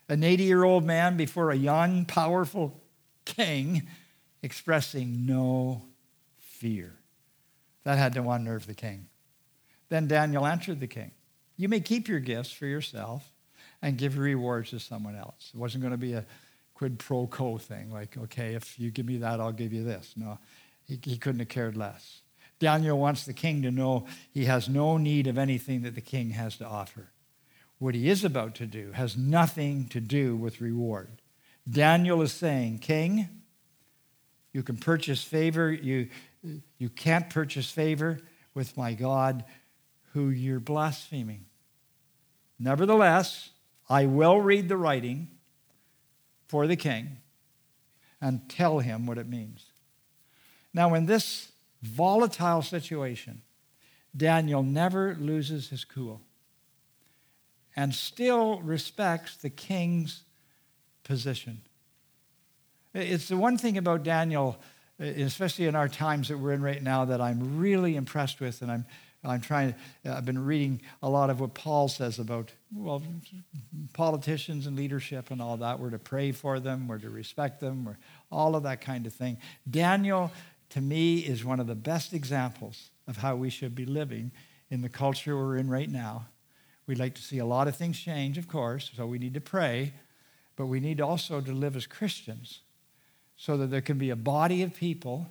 [0.08, 2.80] An 80 year old man before a young, powerful
[3.24, 3.88] king
[4.44, 5.82] expressing no
[6.38, 6.94] fear.
[7.82, 9.08] That had to unnerve the king.
[9.88, 11.10] Then Daniel answered the king,
[11.56, 13.32] You may keep your gifts for yourself
[13.82, 15.50] and give rewards to someone else.
[15.54, 16.24] It wasn't going to be a
[16.74, 20.14] quid pro quo thing, like, okay, if you give me that, I'll give you this.
[20.16, 20.38] No,
[20.84, 22.20] he, he couldn't have cared less.
[22.58, 26.30] Daniel wants the king to know he has no need of anything that the king
[26.30, 27.08] has to offer.
[27.78, 31.20] What he is about to do has nothing to do with reward.
[31.68, 33.28] Daniel is saying, King,
[34.52, 35.70] you can purchase favor.
[35.70, 36.08] You,
[36.78, 38.20] you can't purchase favor
[38.54, 39.44] with my God
[40.12, 41.44] who you're blaspheming.
[42.58, 43.50] Nevertheless,
[43.88, 45.28] I will read the writing
[46.48, 47.18] for the king
[48.20, 49.66] and tell him what it means.
[50.72, 53.42] Now, in this volatile situation,
[54.16, 56.22] Daniel never loses his cool
[57.76, 60.24] and still respects the king's
[61.04, 61.60] position.
[62.94, 64.56] It's the one thing about Daniel,
[64.98, 68.72] especially in our times that we're in right now, that I'm really impressed with, and
[68.72, 68.86] I'm,
[69.26, 69.74] I'm trying.
[70.04, 73.02] I've been reading a lot of what Paul says about well,
[73.92, 75.80] politicians and leadership and all that.
[75.80, 77.98] We're to pray for them, we're to respect them, we're
[78.30, 79.38] all of that kind of thing.
[79.68, 80.30] Daniel
[80.70, 84.32] to me, is one of the best examples of how we should be living
[84.70, 86.26] in the culture we're in right now.
[86.86, 89.40] We'd like to see a lot of things change, of course, so we need to
[89.40, 89.94] pray,
[90.56, 92.60] but we need also to live as Christians
[93.36, 95.28] so that there can be a body of people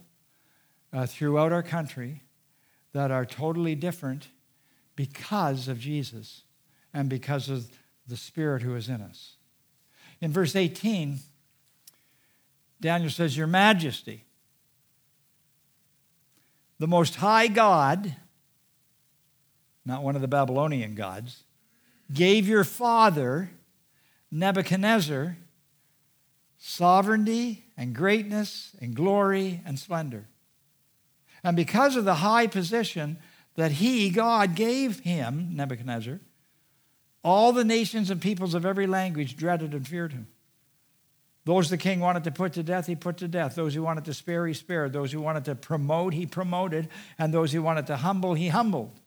[0.93, 2.21] uh, throughout our country
[2.95, 4.29] that are totally different
[4.95, 6.43] because of Jesus
[6.93, 7.67] and because of
[8.07, 9.33] the Spirit who is in us.
[10.21, 11.19] In verse 18,
[12.79, 14.23] Daniel says, Your Majesty,
[16.79, 18.15] the Most High God,
[19.85, 21.43] not one of the Babylonian gods,
[22.13, 23.49] gave your father,
[24.31, 25.35] Nebuchadnezzar,
[26.57, 30.29] sovereignty and greatness and glory and splendor.
[31.45, 33.19] And because of the high position
[33.53, 36.19] that he, God, gave him, Nebuchadnezzar,
[37.23, 40.27] all the nations and peoples of every language dreaded and feared him.
[41.45, 43.53] Those the king wanted to put to death, he put to death.
[43.53, 44.91] Those he wanted to spare, he spared.
[44.91, 46.89] Those he wanted to promote, he promoted.
[47.19, 48.99] And those he wanted to humble, he humbled.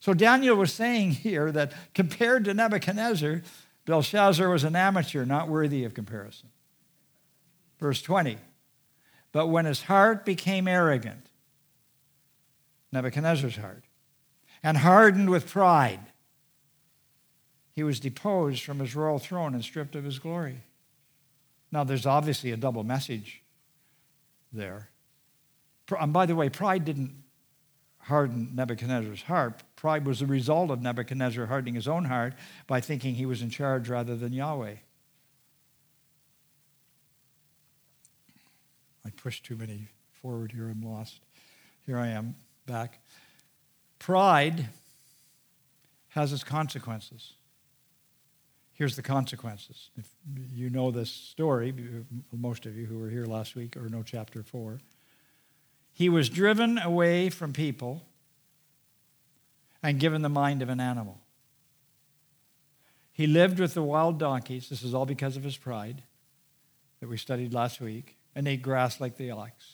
[0.00, 3.42] So Daniel was saying here that compared to Nebuchadnezzar,
[3.84, 6.48] Belshazzar was an amateur, not worthy of comparison.
[7.78, 8.38] Verse 20.
[9.38, 11.30] But when his heart became arrogant,
[12.90, 13.84] Nebuchadnezzar's heart,
[14.64, 16.00] and hardened with pride,
[17.70, 20.64] he was deposed from his royal throne and stripped of his glory.
[21.70, 23.44] Now, there's obviously a double message
[24.52, 24.88] there.
[26.00, 27.22] And by the way, pride didn't
[27.98, 29.62] harden Nebuchadnezzar's heart.
[29.76, 32.34] Pride was the result of Nebuchadnezzar hardening his own heart
[32.66, 34.74] by thinking he was in charge rather than Yahweh.
[39.06, 41.20] I pushed too many forward here, I'm lost.
[41.86, 42.34] Here I am,
[42.66, 43.00] back.
[43.98, 44.68] Pride
[46.10, 47.34] has its consequences.
[48.72, 49.90] Here's the consequences.
[49.96, 50.08] If
[50.52, 51.74] you know this story,
[52.32, 54.80] most of you who were here last week or know chapter 4.
[55.92, 58.04] He was driven away from people
[59.82, 61.18] and given the mind of an animal.
[63.12, 64.68] He lived with the wild donkeys.
[64.68, 66.02] This is all because of his pride
[67.00, 69.72] that we studied last week, and ate grass like the ox.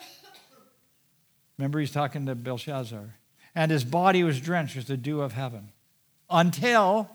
[1.59, 3.15] Remember, he's talking to Belshazzar.
[3.55, 5.69] And his body was drenched with the dew of heaven
[6.31, 7.11] until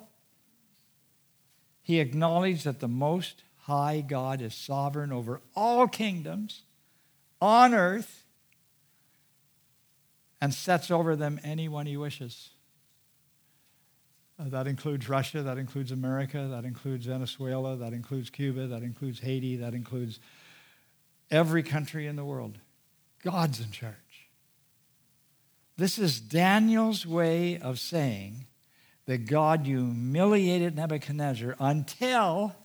[1.82, 6.62] he acknowledged that the Most High God is sovereign over all kingdoms
[7.42, 8.26] on earth
[10.40, 12.52] and sets over them anyone he wishes.
[14.40, 19.20] Uh, that includes Russia, that includes America, that includes Venezuela, that includes Cuba, that includes
[19.20, 20.20] Haiti, that includes
[21.32, 22.58] every country in the world.
[23.24, 23.96] God's in charge.
[25.78, 28.48] This is Daniel's way of saying
[29.06, 32.56] that God humiliated Nebuchadnezzar until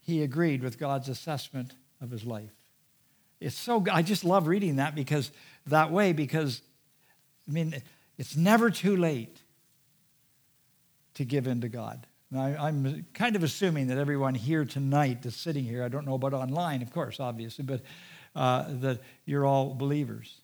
[0.00, 2.50] he agreed with God's assessment of his life.
[3.40, 5.30] It's so I just love reading that because
[5.66, 6.62] that way because
[7.48, 7.82] I mean
[8.18, 9.36] it's never too late
[11.14, 12.06] to give in to God.
[12.32, 16.14] Now, I'm kind of assuming that everyone here tonight that's sitting here, I don't know
[16.14, 17.82] about online, of course, obviously, but
[18.34, 20.40] uh, that you're all believers.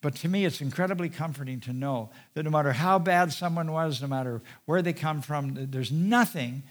[0.00, 4.00] But to me, it's incredibly comforting to know that no matter how bad someone was,
[4.00, 6.62] no matter where they come from, there's nothing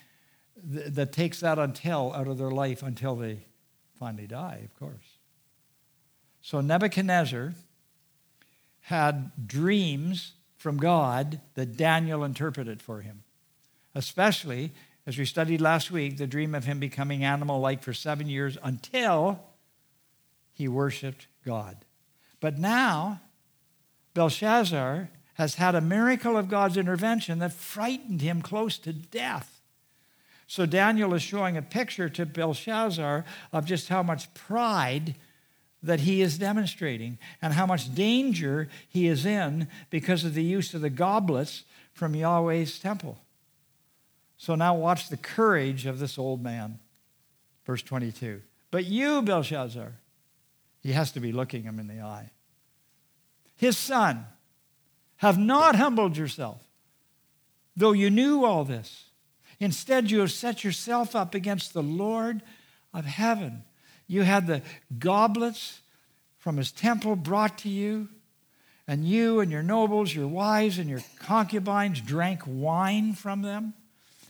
[0.72, 3.40] th- that takes that until out of their life until they
[4.00, 5.18] finally die, of course.
[6.42, 7.56] So Nebuchadnezzar
[8.80, 13.25] had dreams from God that Daniel interpreted for him,
[13.96, 14.72] especially
[15.08, 18.58] as we studied last week, the dream of him becoming animal like for seven years
[18.64, 19.40] until
[20.54, 21.78] he worshiped God.
[22.40, 23.22] But now,
[24.14, 29.62] Belshazzar has had a miracle of God's intervention that frightened him close to death.
[30.48, 35.16] So Daniel is showing a picture to Belshazzar of just how much pride
[35.84, 40.74] that he is demonstrating and how much danger he is in because of the use
[40.74, 43.20] of the goblets from Yahweh's temple.
[44.38, 46.80] So now watch the courage of this old man.
[47.66, 48.42] Verse 22.
[48.72, 49.94] But you, Belshazzar,
[50.82, 52.32] he has to be looking him in the eye.
[53.56, 54.26] His son,
[55.18, 56.62] have not humbled yourself,
[57.76, 59.06] though you knew all this.
[59.60, 62.42] Instead, you have set yourself up against the Lord
[62.94, 63.64] of heaven.
[64.08, 64.62] You had the
[65.00, 65.80] goblets
[66.38, 68.10] from his temple brought to you,
[68.88, 73.74] and you and your nobles, your wives, and your concubines drank wine from them.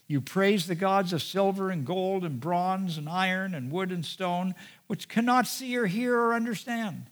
[0.08, 4.06] You praise the gods of silver and gold and bronze and iron and wood and
[4.06, 4.53] stone,
[4.88, 7.10] which cannot see or hear or understand.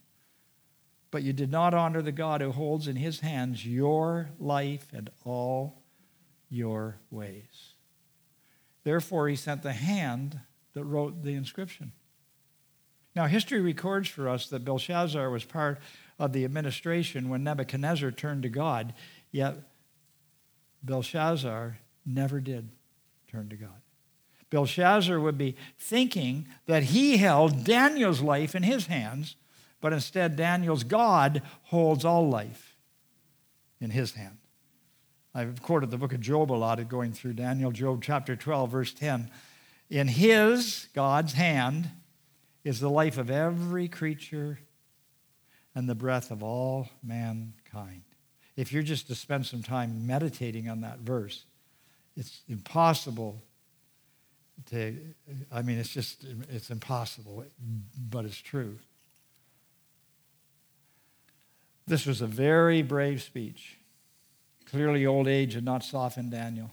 [1.10, 5.10] But you did not honor the God who holds in his hands your life and
[5.26, 5.82] all
[6.50, 7.74] your ways.
[8.84, 10.40] Therefore, he sent the hand
[10.74, 11.94] that wrote the inscription.
[13.16, 15.80] Now, history records for us that Belshazzar was part
[16.20, 18.94] of the administration when Nebuchadnezzar turned to God,
[19.32, 19.56] yet
[20.84, 22.70] Belshazzar never did
[23.34, 23.82] turn to God.
[24.52, 29.36] Belshazzar would be thinking that he held Daniel's life in his hands,
[29.82, 32.78] but instead, Daniel's God holds all life
[33.82, 34.38] in his hand.
[35.34, 38.94] I've quoted the book of Job a lot going through Daniel, Job chapter 12, verse
[38.94, 39.32] 10.
[39.90, 41.90] In his, God's hand,
[42.64, 44.60] is the life of every creature
[45.74, 48.04] and the breath of all mankind.
[48.56, 51.46] If you're just to spend some time meditating on that verse,
[52.16, 53.42] it's impossible
[54.70, 54.98] to,
[55.52, 57.46] I mean, it's just, it's impossible,
[58.10, 58.78] but it's true.
[61.86, 63.78] This was a very brave speech.
[64.66, 66.72] Clearly, old age had not softened Daniel.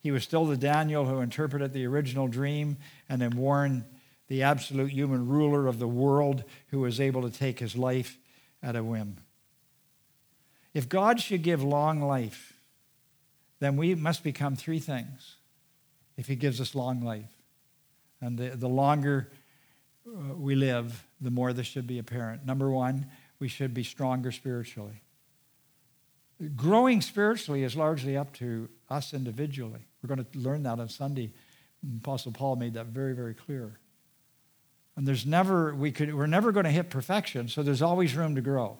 [0.00, 2.76] He was still the Daniel who interpreted the original dream
[3.08, 3.84] and then warned
[4.28, 8.18] the absolute human ruler of the world who was able to take his life
[8.62, 9.16] at a whim.
[10.74, 12.55] If God should give long life,
[13.58, 15.36] then we must become three things
[16.16, 17.30] if He gives us long life.
[18.20, 19.30] And the, the longer
[20.06, 22.46] uh, we live, the more this should be apparent.
[22.46, 23.06] Number one,
[23.38, 25.02] we should be stronger spiritually.
[26.54, 29.80] Growing spiritually is largely up to us individually.
[30.02, 31.32] We're going to learn that on Sunday.
[31.98, 33.78] Apostle Paul made that very, very clear.
[34.96, 38.34] And there's never, we could, we're never going to hit perfection, so there's always room
[38.34, 38.78] to grow.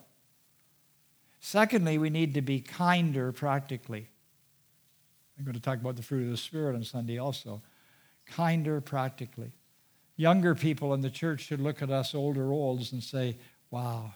[1.41, 4.09] Secondly, we need to be kinder practically.
[5.39, 7.63] I'm going to talk about the fruit of the Spirit on Sunday also.
[8.27, 9.53] Kinder practically.
[10.17, 13.37] Younger people in the church should look at us older olds and say,
[13.71, 14.15] wow,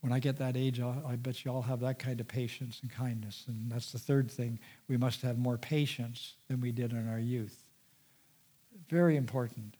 [0.00, 2.90] when I get that age, I bet you all have that kind of patience and
[2.90, 3.44] kindness.
[3.48, 4.58] And that's the third thing.
[4.88, 7.68] We must have more patience than we did in our youth.
[8.88, 9.76] Very important.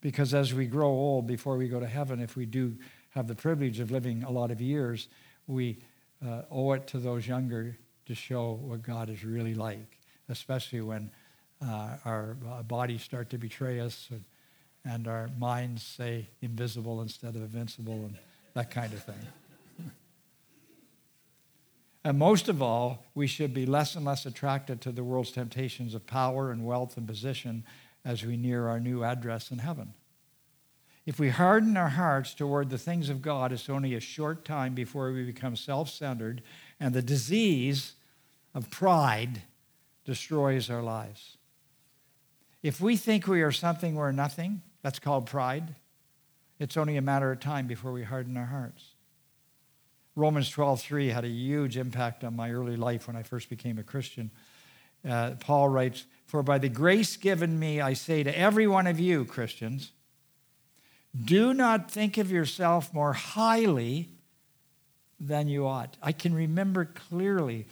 [0.00, 2.76] Because as we grow old before we go to heaven, if we do
[3.10, 5.08] have the privilege of living a lot of years,
[5.46, 5.78] we
[6.24, 9.98] uh, owe it to those younger to show what God is really like,
[10.28, 11.10] especially when
[11.62, 14.24] uh, our uh, bodies start to betray us and,
[14.84, 18.16] and our minds say invisible instead of invincible and
[18.54, 19.26] that kind of thing.
[22.04, 25.94] and most of all, we should be less and less attracted to the world's temptations
[25.94, 27.64] of power and wealth and position
[28.04, 29.94] as we near our new address in heaven.
[31.06, 34.74] If we harden our hearts toward the things of God, it's only a short time
[34.74, 36.42] before we become self centered
[36.80, 37.94] and the disease
[38.54, 39.42] of pride
[40.04, 41.36] destroys our lives.
[42.62, 45.74] If we think we are something we're nothing, that's called pride.
[46.58, 48.94] It's only a matter of time before we harden our hearts.
[50.16, 53.82] Romans 12:3 had a huge impact on my early life when I first became a
[53.82, 54.30] Christian.
[55.04, 59.00] Uh, Paul writes, "For by the grace given me, I say to every one of
[59.00, 59.92] you, Christians,
[61.22, 64.10] do not think of yourself more highly
[65.20, 65.96] than you ought.
[66.02, 67.66] I can remember clearly,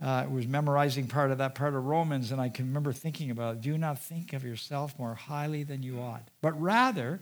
[0.00, 3.56] uh, was memorizing part of that part of Romans, and I can remember thinking about
[3.56, 3.60] it.
[3.62, 7.20] Do not think of yourself more highly than you ought, but rather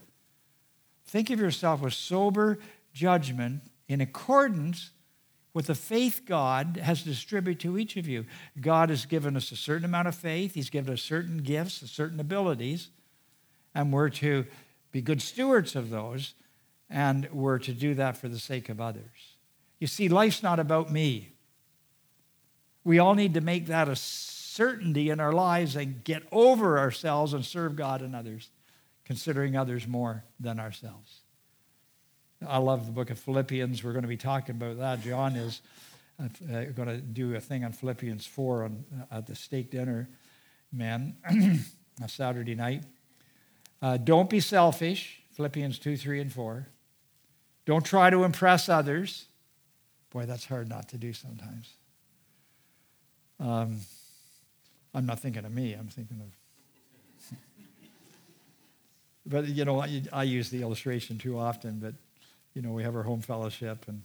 [1.06, 2.58] think of yourself with sober
[2.92, 4.90] judgment in accordance
[5.54, 8.26] with the faith God has distributed to each of you.
[8.60, 12.20] God has given us a certain amount of faith, He's given us certain gifts, certain
[12.20, 12.90] abilities,
[13.74, 14.44] and we're to
[14.92, 16.34] be good stewards of those,
[16.90, 19.35] and we're to do that for the sake of others.
[19.78, 21.32] You see, life's not about me.
[22.84, 27.34] We all need to make that a certainty in our lives and get over ourselves
[27.34, 28.50] and serve God and others,
[29.04, 31.20] considering others more than ourselves.
[32.46, 33.82] I love the book of Philippians.
[33.82, 35.02] We're going to be talking about that.
[35.02, 35.60] John is.
[36.18, 40.08] Going to do a thing on Philippians 4 on, at the steak dinner,
[40.72, 41.14] man,
[42.02, 42.84] a Saturday night.
[43.82, 46.68] Uh, don't be selfish, Philippians 2, 3, and 4.
[47.66, 49.26] Don't try to impress others.
[50.16, 51.68] Boy, that's hard not to do sometimes.
[53.38, 53.80] Um,
[54.94, 57.36] I'm not thinking of me, I'm thinking of.
[59.26, 61.92] but, you know, I, I use the illustration too often, but,
[62.54, 64.00] you know, we have our home fellowship and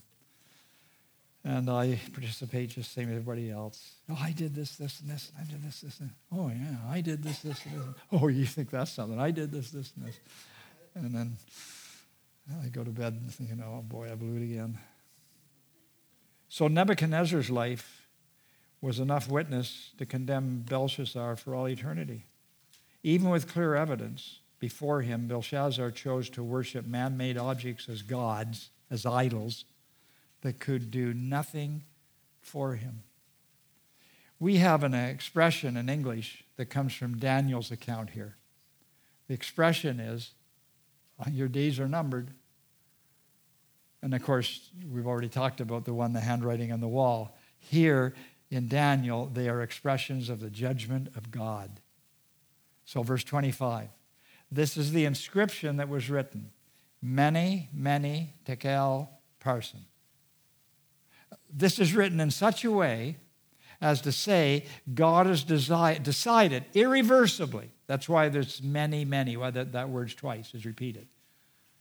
[1.45, 3.93] and I participate just same as everybody else.
[4.09, 6.76] Oh, I did this, this, and this, and I did this, this, and oh yeah,
[6.89, 8.01] I did this, this, and this.
[8.12, 9.18] Oh, you think that's something?
[9.18, 10.20] I did this, this, and this,
[10.93, 11.38] and then
[12.62, 14.78] I go to bed thinking, oh boy, I blew it again.
[16.54, 18.10] So Nebuchadnezzar's life
[18.82, 22.26] was enough witness to condemn Belshazzar for all eternity.
[23.04, 28.70] Even with clear evidence before him, Belshazzar chose to worship man made objects as gods,
[28.89, 29.64] as idols
[30.41, 31.84] that could do nothing
[32.41, 33.04] for him.
[34.38, 38.36] We have an expression in English that comes from Daniel's account here.
[39.30, 40.32] The expression is,
[41.18, 42.32] uh, Your days are numbered.
[44.04, 47.38] And of course, we've already talked about the one, the handwriting on the wall.
[47.60, 48.14] Here
[48.49, 51.80] in Daniel, they are expressions of the judgment of God.
[52.86, 53.89] So, verse 25
[54.52, 56.52] this is the inscription that was written
[57.02, 59.86] Mene, mene, tekel, parsin.
[61.49, 63.18] This is written in such a way
[63.82, 67.72] as to say God has desi- decided irreversibly.
[67.88, 71.08] That's why there's mene, mene, why that, that word's twice is repeated.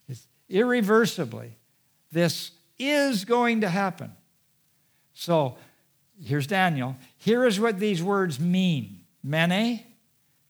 [0.09, 1.57] It's irreversibly.
[2.13, 4.13] This is going to happen.
[5.15, 5.57] So
[6.23, 6.97] here's Daniel.
[7.19, 9.01] Here is what these words mean.
[9.23, 9.85] Mene,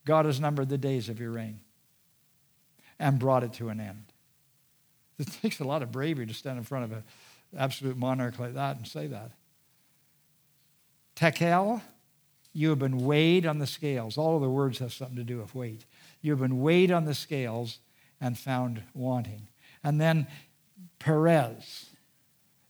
[0.04, 1.60] God has numbered the days of your reign
[2.98, 4.04] and brought it to an end.
[5.18, 7.02] It takes a lot of bravery to stand in front of an
[7.56, 9.32] absolute monarch like that and say that.
[11.16, 11.82] Tekel,
[12.52, 14.16] you have been weighed on the scales.
[14.16, 15.84] All of the words have something to do with weight.
[16.22, 17.78] You have been weighed on the scales
[18.20, 19.48] and found wanting.
[19.84, 20.26] And then
[20.98, 21.90] Peres.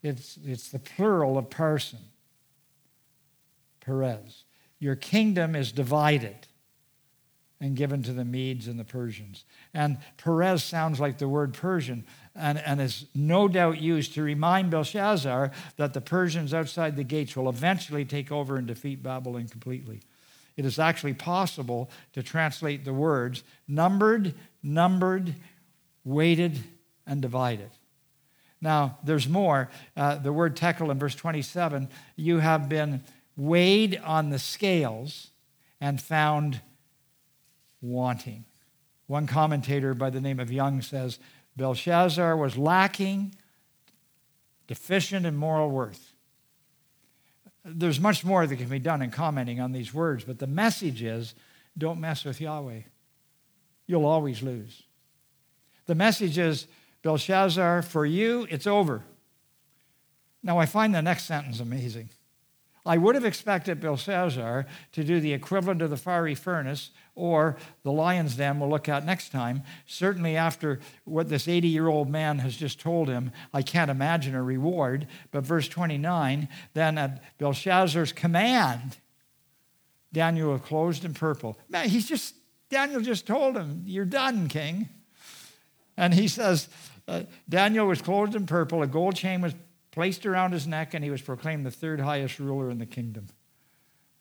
[0.02, 1.98] It's, it's the plural of person.
[3.80, 4.44] Peres.
[4.78, 6.46] Your kingdom is divided
[7.60, 9.44] and given to the Medes and the Persians.
[9.74, 12.04] And Peres sounds like the word Persian
[12.34, 17.36] and, and is no doubt used to remind Belshazzar that the Persians outside the gates
[17.36, 20.00] will eventually take over and defeat Babylon completely.
[20.56, 25.34] It is actually possible to translate the words numbered, numbered,
[26.04, 26.58] weighted,
[27.06, 27.70] and divided.
[28.60, 29.70] Now, there's more.
[29.96, 33.02] Uh, the word tekel in verse 27 you have been
[33.36, 35.30] weighed on the scales
[35.80, 36.60] and found
[37.80, 38.44] wanting.
[39.06, 41.18] One commentator by the name of Young says
[41.56, 43.34] Belshazzar was lacking,
[44.66, 46.14] deficient in moral worth.
[47.64, 51.02] There's much more that can be done in commenting on these words, but the message
[51.02, 51.34] is
[51.76, 52.82] don't mess with Yahweh.
[53.86, 54.82] You'll always lose.
[55.86, 56.66] The message is
[57.02, 59.02] Belshazzar, for you, it's over.
[60.42, 62.10] Now, I find the next sentence amazing.
[62.86, 67.92] I would have expected Belshazzar to do the equivalent of the fiery furnace or the
[67.92, 69.62] lion's den we'll look at next time.
[69.86, 74.34] Certainly, after what this 80 year old man has just told him, I can't imagine
[74.34, 75.08] a reward.
[75.30, 78.96] But verse 29 then at Belshazzar's command,
[80.12, 81.58] Daniel was clothed in purple.
[81.68, 82.34] Man, he's just,
[82.70, 84.88] Daniel just told him, You're done, king.
[86.00, 86.66] And he says,
[87.06, 89.54] uh, Daniel was clothed in purple, a gold chain was
[89.90, 93.26] placed around his neck, and he was proclaimed the third highest ruler in the kingdom.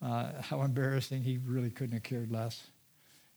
[0.02, 1.22] Uh, how embarrassing.
[1.24, 2.68] He really couldn't have cared less.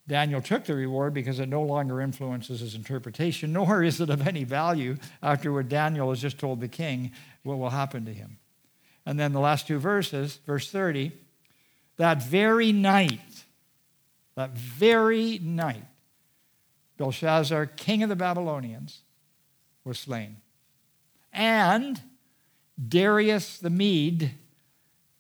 [0.09, 4.27] Daniel took the reward because it no longer influences his interpretation, nor is it of
[4.27, 7.13] any value after what Daniel has just told the king
[7.45, 8.39] what will happen to him.
[9.07, 11.13] And then the last two verses, verse 30,
[11.97, 13.45] that very night,
[14.35, 15.85] that very night,
[16.97, 19.01] Belshazzar, king of the Babylonians,
[19.85, 20.37] was slain.
[21.33, 22.01] And
[22.89, 24.33] Darius the Mede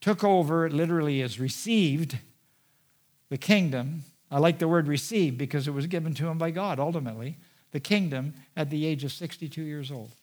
[0.01, 2.19] took over, it literally is received,
[3.29, 4.05] the kingdom.
[4.31, 7.39] I like the word received because it was given to him by God ultimately,
[7.71, 10.15] the kingdom at the age of 62 years old.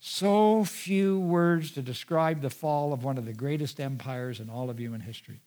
[0.00, 4.70] So few words to describe the fall of one of the greatest empires in all
[4.70, 5.40] of human history.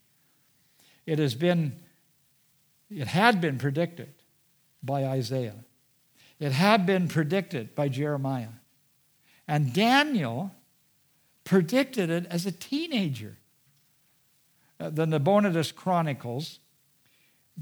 [1.06, 1.80] It has been,
[2.92, 4.14] it had been predicted
[4.84, 5.64] by Isaiah.
[6.40, 8.50] It had been predicted by Jeremiah.
[9.48, 10.56] And Daniel
[11.44, 13.38] predicted it as a teenager.
[14.80, 16.60] Uh, the Nabonidus Chronicles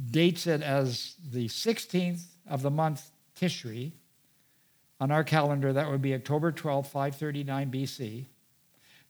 [0.09, 3.93] dates it as the 16th of the month Tishri.
[5.01, 8.25] On our calendar, that would be October 12, 539 BC.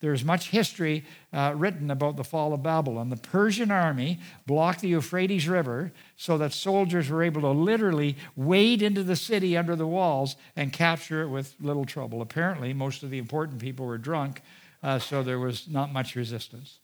[0.02, 3.10] There's much history uh, written about the fall of Babylon.
[3.10, 8.82] The Persian army blocked the Euphrates River so that soldiers were able to literally wade
[8.82, 12.22] into the city under the walls and capture it with little trouble.
[12.22, 14.42] Apparently, most of the important people were drunk,
[14.82, 16.80] uh, so there was not much resistance.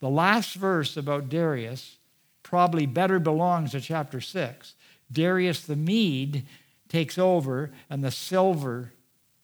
[0.00, 1.96] The last verse about Darius
[2.42, 4.74] probably better belongs to chapter 6.
[5.10, 6.44] Darius the Mede
[6.88, 8.92] takes over, and the silver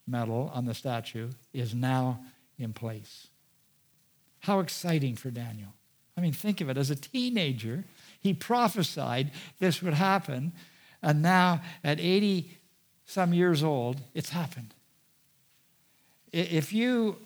[0.06, 2.20] medal on the statue is now
[2.62, 3.28] in place.
[4.40, 5.74] How exciting for Daniel.
[6.16, 6.76] I mean, think of it.
[6.76, 7.84] As a teenager,
[8.20, 10.52] he prophesied this would happen,
[11.02, 12.50] and now at 80
[13.06, 14.74] some years old, it's happened.
[16.32, 17.16] If you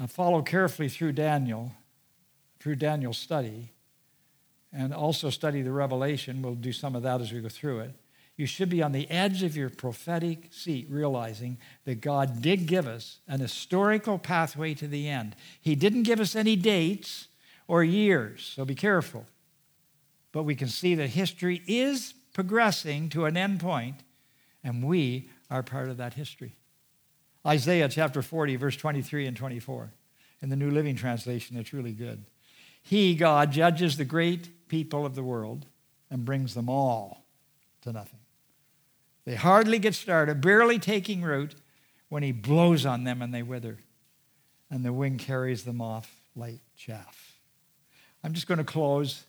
[0.00, 1.72] uh, follow carefully through Daniel,
[2.60, 3.72] through Daniel's study,
[4.72, 7.94] and also study the Revelation, we'll do some of that as we go through it
[8.38, 12.86] you should be on the edge of your prophetic seat, realizing that God did give
[12.86, 15.34] us an historical pathway to the end.
[15.60, 17.26] He didn't give us any dates
[17.66, 19.26] or years, so be careful.
[20.30, 23.96] But we can see that history is progressing to an end point,
[24.62, 26.54] and we are part of that history.
[27.44, 29.92] Isaiah chapter 40, verse 23 and 24.
[30.42, 32.24] In the New Living Translation, it's really good.
[32.84, 35.66] He, God, judges the great people of the world
[36.08, 37.24] and brings them all
[37.82, 38.17] to nothing.
[39.28, 41.54] They hardly get started, barely taking root,
[42.08, 43.76] when he blows on them and they wither,
[44.70, 47.34] and the wind carries them off like chaff.
[48.24, 49.24] I'm just going to close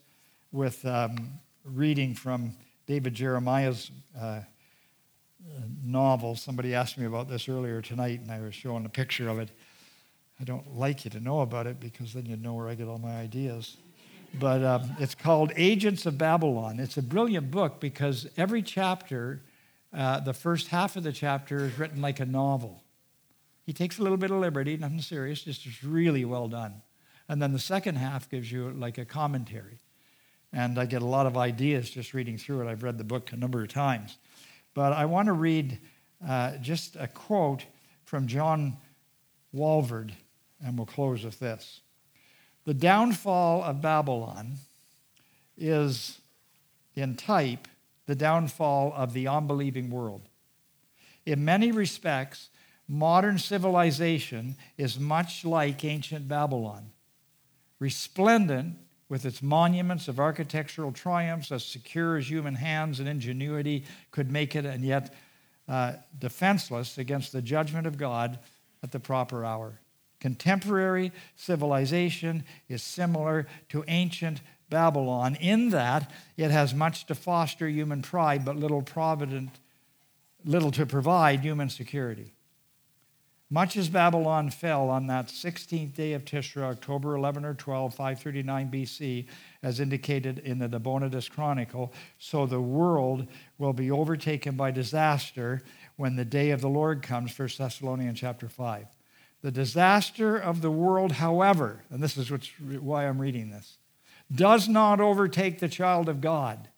[0.53, 1.31] with um,
[1.65, 2.55] reading from
[2.87, 4.39] David Jeremiah's uh,
[5.83, 6.37] novel.
[6.37, 9.49] Somebody asked me about this earlier tonight, and I was showing a picture of it.
[10.39, 12.87] I don't like you to know about it because then you'd know where I get
[12.87, 13.75] all my ideas.
[14.39, 16.79] But um, it's called Agents of Babylon.
[16.79, 19.41] It's a brilliant book because every chapter
[19.93, 22.83] uh, the first half of the chapter is written like a novel.
[23.65, 26.81] He takes a little bit of liberty, nothing serious, just it's really well done.
[27.27, 29.79] And then the second half gives you like a commentary.
[30.51, 32.71] And I get a lot of ideas just reading through it.
[32.71, 34.17] I've read the book a number of times.
[34.73, 35.79] But I want to read
[36.27, 37.65] uh, just a quote
[38.05, 38.77] from John
[39.53, 40.11] Walvoord,
[40.63, 41.81] and we'll close with this.
[42.65, 44.53] The downfall of Babylon
[45.57, 46.19] is
[46.95, 47.67] in type
[48.09, 50.23] the downfall of the unbelieving world.
[51.27, 52.49] In many respects,
[52.87, 56.89] modern civilization is much like ancient Babylon,
[57.77, 58.77] resplendent
[59.09, 64.55] with its monuments of architectural triumphs as secure as human hands and ingenuity could make
[64.55, 65.13] it, and yet
[65.67, 68.39] uh, defenseless against the judgment of God
[68.81, 69.81] at the proper hour.
[70.19, 78.01] Contemporary civilization is similar to ancient Babylon in that it has much to foster human
[78.01, 79.51] pride, but little provident,
[80.45, 82.33] little to provide human security.
[83.51, 88.69] Much as Babylon fell on that 16th day of Tishrei, October 11 or 12, 539
[88.69, 89.25] BC,
[89.63, 93.25] as indicated in the Nabonidus Chronicle, so the world
[93.57, 95.63] will be overtaken by disaster
[95.95, 98.85] when the day of the Lord comes, 1 Thessalonians chapter 5.
[99.41, 103.78] The disaster of the world, however, and this is why I'm reading this,
[104.33, 106.69] does not overtake the child of God.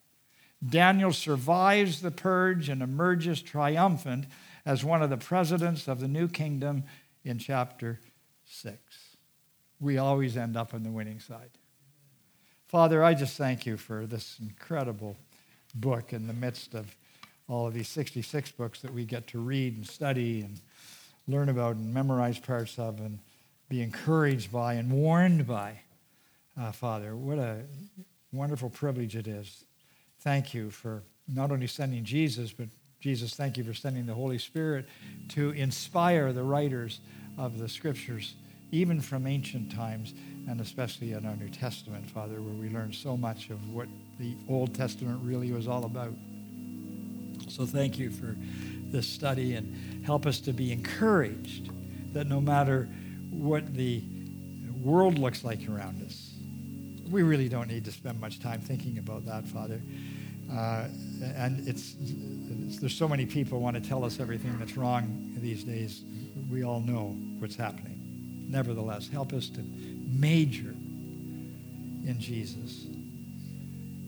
[0.68, 4.26] Daniel survives the purge and emerges triumphant
[4.66, 6.84] as one of the presidents of the new kingdom
[7.24, 8.00] in chapter
[8.46, 8.78] 6.
[9.80, 11.50] We always end up on the winning side.
[12.68, 15.18] Father, I just thank you for this incredible
[15.74, 16.96] book in the midst of
[17.48, 20.62] all of these 66 books that we get to read and study and
[21.28, 23.20] learn about and memorize parts of and
[23.68, 25.82] be encouraged by and warned by
[26.60, 27.16] uh, Father.
[27.16, 27.64] What a
[28.32, 29.66] wonderful privilege it is.
[30.20, 32.68] Thank you for not only sending Jesus, but
[33.00, 34.88] Jesus, thank you for sending the Holy Spirit
[35.30, 37.00] to inspire the writers
[37.38, 38.36] of the scriptures,
[38.72, 40.14] even from ancient times,
[40.48, 43.88] and especially in our New Testament, Father, where we learn so much of what
[44.20, 46.14] the Old Testament really was all about.
[47.48, 48.38] So thank you for
[48.92, 51.72] this study and help us to be encouraged
[52.14, 52.88] that no matter
[53.32, 54.04] what the
[54.82, 56.31] world looks like around us,
[57.12, 59.82] we really don't need to spend much time thinking about that, Father.
[60.52, 60.88] Uh,
[61.36, 65.64] and it's, it's, there's so many people want to tell us everything that's wrong these
[65.64, 66.04] days.
[66.50, 68.48] We all know what's happening.
[68.50, 70.76] Nevertheless, help us to major
[72.06, 72.86] in Jesus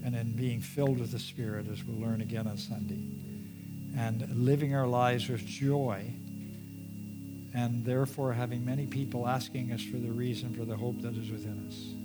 [0.06, 3.00] and in being filled with the Spirit, as we'll learn again on Sunday,
[3.98, 6.14] and living our lives with joy,
[7.54, 11.32] and therefore having many people asking us for the reason for the hope that is
[11.32, 12.03] within us.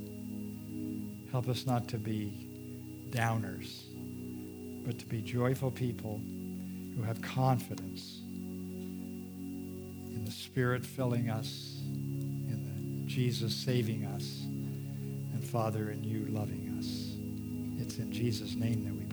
[1.30, 2.48] Help us not to be
[3.10, 3.82] downers,
[4.86, 6.20] but to be joyful people
[6.96, 8.20] who have confidence
[10.14, 16.74] in the Spirit filling us, in the Jesus saving us, and Father, in you loving
[16.78, 17.14] us.
[17.82, 19.07] It's in Jesus' name that we.